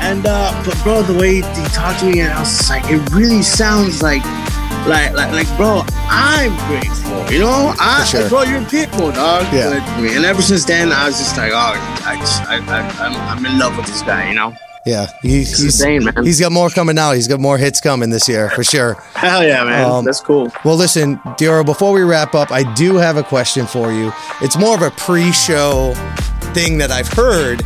And, 0.00 0.26
uh, 0.26 0.62
but 0.64 0.82
bro, 0.82 1.02
the 1.02 1.18
way 1.18 1.36
he 1.36 1.68
talked 1.68 2.00
to 2.00 2.06
me, 2.06 2.20
and 2.20 2.32
I 2.32 2.40
was 2.40 2.56
just 2.56 2.70
like, 2.70 2.84
it 2.86 3.10
really 3.12 3.42
sounds 3.42 4.02
like, 4.02 4.24
like, 4.86 5.12
like, 5.12 5.32
like, 5.32 5.56
bro, 5.56 5.82
I'm 6.08 6.56
grateful, 6.68 7.30
you 7.32 7.40
know? 7.40 7.74
I, 7.78 8.04
sure. 8.04 8.28
Bro, 8.28 8.44
you're 8.44 8.60
Pitbull, 8.62 9.14
dog. 9.14 9.52
Yeah. 9.52 9.80
But, 9.98 10.10
and 10.10 10.24
ever 10.24 10.40
since 10.40 10.64
then, 10.64 10.92
I 10.92 11.06
was 11.06 11.18
just 11.18 11.36
like, 11.36 11.52
oh, 11.52 11.74
I 12.06 12.16
just, 12.18 12.42
I, 12.42 12.56
I, 12.56 12.88
I'm, 13.06 13.38
I'm 13.38 13.46
in 13.46 13.58
love 13.58 13.76
with 13.76 13.86
this 13.86 14.02
guy, 14.02 14.28
you 14.28 14.34
know? 14.34 14.54
Yeah, 14.86 15.10
he, 15.20 15.40
he's 15.40 15.62
insane, 15.62 16.04
man. 16.04 16.24
He's 16.24 16.40
got 16.40 16.50
more 16.50 16.70
coming 16.70 16.98
out. 16.98 17.12
He's 17.12 17.28
got 17.28 17.40
more 17.40 17.58
hits 17.58 17.78
coming 17.78 18.08
this 18.08 18.26
year 18.26 18.48
for 18.50 18.64
sure. 18.64 18.94
Hell 19.14 19.44
yeah, 19.44 19.62
man. 19.64 19.84
Um, 19.84 20.04
That's 20.04 20.20
cool. 20.20 20.50
Well, 20.64 20.76
listen, 20.76 21.18
Deorro, 21.36 21.66
before 21.66 21.92
we 21.92 22.02
wrap 22.02 22.34
up, 22.34 22.50
I 22.50 22.62
do 22.74 22.96
have 22.96 23.18
a 23.18 23.22
question 23.22 23.66
for 23.66 23.92
you. 23.92 24.10
It's 24.40 24.56
more 24.56 24.74
of 24.74 24.80
a 24.80 24.90
pre-show 24.92 25.92
thing 26.54 26.78
that 26.78 26.90
I've 26.90 27.08
heard 27.08 27.62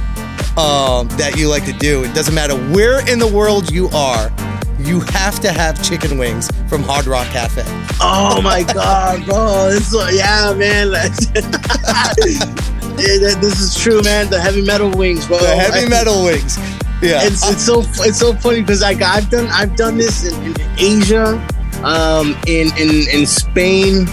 um, 0.59 1.09
that 1.17 1.35
you 1.37 1.49
like 1.49 1.65
to 1.65 1.73
do. 1.73 2.05
It 2.05 2.15
doesn't 2.15 2.35
matter 2.35 2.57
where 2.73 3.07
in 3.11 3.19
the 3.19 3.27
world 3.27 3.71
you 3.71 3.89
are, 3.89 4.31
you 4.79 5.01
have 5.01 5.41
to 5.41 5.53
have 5.53 5.83
chicken 5.83 6.19
wings 6.19 6.51
from 6.69 6.83
Hard 6.83 7.07
Rock 7.07 7.27
Cafe. 7.29 7.63
Oh 8.01 8.41
my 8.43 8.63
god, 8.75 9.25
bro! 9.27 9.69
It's 9.71 9.87
so, 9.87 10.09
yeah, 10.09 10.53
man. 10.57 10.93
Yeah, 12.99 13.35
this 13.41 13.59
is 13.59 13.75
true, 13.75 14.03
man. 14.03 14.29
The 14.29 14.39
heavy 14.39 14.61
metal 14.63 14.91
wings, 14.91 15.27
bro. 15.27 15.39
The 15.39 15.57
heavy 15.57 15.89
metal 15.89 16.25
wings. 16.25 16.59
Yeah. 17.01 17.25
It's, 17.25 17.49
it's 17.49 17.65
so 17.65 17.83
it's 18.05 18.19
so 18.19 18.35
funny 18.35 18.61
because 18.61 18.83
like 18.83 19.03
I've 19.03 19.29
done 19.31 19.47
I've 19.47 19.75
done 19.77 19.97
this 19.97 20.25
in, 20.25 20.45
in 20.45 20.55
Asia, 20.79 21.35
um, 21.83 22.37
in 22.47 22.69
in 22.77 23.09
in 23.11 23.27
Spain, 23.27 24.07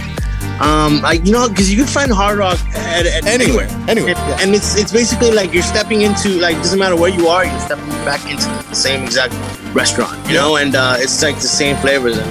um, 0.62 1.01
like 1.01 1.26
you 1.26 1.32
know 1.32 1.47
because 1.47 1.72
you 1.72 1.78
can 1.78 1.88
find 1.88 2.12
hard 2.12 2.38
rock 2.38 2.60
at, 2.76 3.05
at 3.05 3.26
Anywhere, 3.26 3.68
anywhere, 3.88 4.16
and, 4.16 4.30
yeah. 4.30 4.38
and 4.41 4.55
it's 4.55 4.78
it's 4.78 4.91
basically 4.91 5.32
like 5.32 5.53
you're 5.53 5.64
stepping 5.64 6.01
into 6.01 6.39
like 6.39 6.55
doesn't 6.57 6.80
matter 6.80 6.95
where 6.95 7.10
you 7.10 7.28
are, 7.28 7.45
you're 7.45 7.60
stepping 7.60 7.88
back 8.05 8.24
into 8.30 8.45
the 8.70 8.76
same 8.76 9.03
exact 9.03 9.34
restaurant, 9.74 10.18
you 10.28 10.34
know, 10.34 10.57
and 10.57 10.76
uh, 10.76 10.95
it's 10.97 11.22
like 11.22 11.36
the 11.36 11.41
same 11.41 11.76
flavors 11.78 12.18
and 12.18 12.28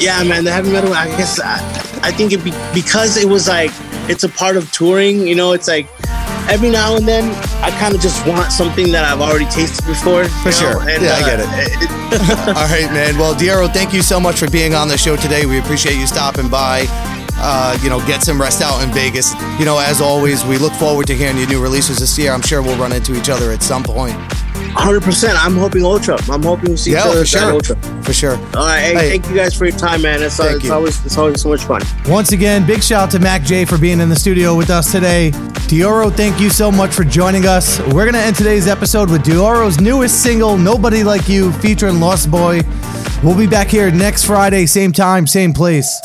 yeah, 0.00 0.22
man, 0.24 0.44
the 0.44 0.52
heavy 0.52 0.72
metal. 0.72 0.94
I 0.94 1.06
guess 1.16 1.38
I, 1.38 1.56
I 2.02 2.10
think 2.10 2.32
it 2.32 2.42
be, 2.42 2.52
because 2.72 3.16
it 3.16 3.28
was 3.28 3.48
like 3.48 3.70
it's 4.08 4.24
a 4.24 4.28
part 4.28 4.56
of 4.56 4.70
touring, 4.72 5.26
you 5.26 5.34
know, 5.34 5.52
it's 5.52 5.68
like 5.68 5.86
every 6.48 6.70
now 6.70 6.96
and 6.96 7.06
then 7.06 7.30
I 7.62 7.70
kind 7.78 7.94
of 7.94 8.00
just 8.00 8.26
want 8.26 8.50
something 8.50 8.90
that 8.92 9.04
I've 9.04 9.20
already 9.20 9.44
tasted 9.46 9.86
before. 9.86 10.24
For 10.24 10.50
sure. 10.50 10.74
know, 10.74 10.88
and, 10.88 11.02
Yeah, 11.02 11.14
I 11.14 11.22
uh, 11.22 11.26
get 11.26 11.40
it. 11.40 11.90
All 12.56 12.66
right, 12.66 12.90
man. 12.92 13.18
Well, 13.18 13.34
Deorro, 13.34 13.72
thank 13.72 13.92
you 13.92 14.02
so 14.02 14.18
much 14.18 14.38
for 14.40 14.50
being 14.50 14.74
on 14.74 14.88
the 14.88 14.98
show 14.98 15.16
today. 15.16 15.46
We 15.46 15.58
appreciate 15.58 15.96
you 15.96 16.06
stopping 16.06 16.48
by. 16.48 16.86
Uh, 17.42 17.78
you 17.82 17.88
know, 17.88 17.98
get 18.06 18.22
some 18.22 18.40
rest 18.40 18.60
out 18.62 18.82
in 18.82 18.92
Vegas. 18.92 19.32
You 19.58 19.64
know, 19.64 19.78
as 19.78 20.00
always, 20.00 20.44
we 20.44 20.58
look 20.58 20.72
forward 20.74 21.06
to 21.06 21.14
hearing 21.14 21.38
your 21.38 21.48
new 21.48 21.62
releases 21.62 21.98
this 21.98 22.18
year. 22.18 22.32
I'm 22.32 22.42
sure 22.42 22.62
we'll 22.62 22.78
run 22.78 22.92
into 22.92 23.16
each 23.18 23.30
other 23.30 23.50
at 23.50 23.62
some 23.62 23.82
point. 23.82 24.14
Hundred 24.72 25.02
percent. 25.02 25.42
I'm 25.42 25.56
hoping 25.56 25.82
Ultra. 25.84 26.16
I'm 26.30 26.42
hoping 26.44 26.66
to 26.66 26.76
see 26.76 26.92
Yeah, 26.92 27.00
each 27.00 27.06
other 27.06 27.18
for 27.20 27.26
sure. 27.26 27.52
Ultra. 27.52 27.76
For 28.04 28.12
sure. 28.12 28.36
All 28.36 28.66
right. 28.66 28.80
Hey, 28.80 28.94
Hey. 28.94 29.10
thank 29.10 29.28
you 29.28 29.34
guys 29.34 29.52
for 29.54 29.64
your 29.66 29.76
time, 29.76 30.02
man. 30.02 30.22
It's, 30.22 30.36
Thank 30.36 30.56
it's 30.56 30.64
you. 30.66 30.72
always 30.72 31.04
it's 31.04 31.18
always 31.18 31.40
so 31.40 31.48
much 31.48 31.64
fun. 31.64 31.82
Once 32.06 32.30
again, 32.32 32.64
big 32.66 32.82
shout 32.82 33.04
out 33.04 33.10
to 33.12 33.18
MAKJ 33.18 33.66
for 33.68 33.78
being 33.78 34.00
in 34.00 34.08
the 34.08 34.14
studio 34.16 34.54
with 34.54 34.70
us 34.70 34.92
today. 34.92 35.32
Deorro, 35.66 36.14
thank 36.14 36.38
you 36.40 36.50
so 36.50 36.70
much 36.70 36.92
for 36.94 37.02
joining 37.04 37.46
us. 37.46 37.80
We're 37.80 38.04
going 38.04 38.14
to 38.14 38.20
end 38.20 38.36
today's 38.36 38.66
episode 38.68 39.10
with 39.10 39.22
Deorro's 39.22 39.80
newest 39.80 40.22
single, 40.22 40.56
Nobody 40.58 41.02
Like 41.04 41.28
You, 41.28 41.52
featuring 41.54 41.98
Lost 42.00 42.30
Boy. 42.30 42.60
We'll 43.24 43.36
be 43.38 43.46
back 43.46 43.68
here 43.68 43.90
next 43.90 44.24
Friday, 44.24 44.66
same 44.66 44.92
time, 44.92 45.26
same 45.26 45.52
place. 45.52 46.00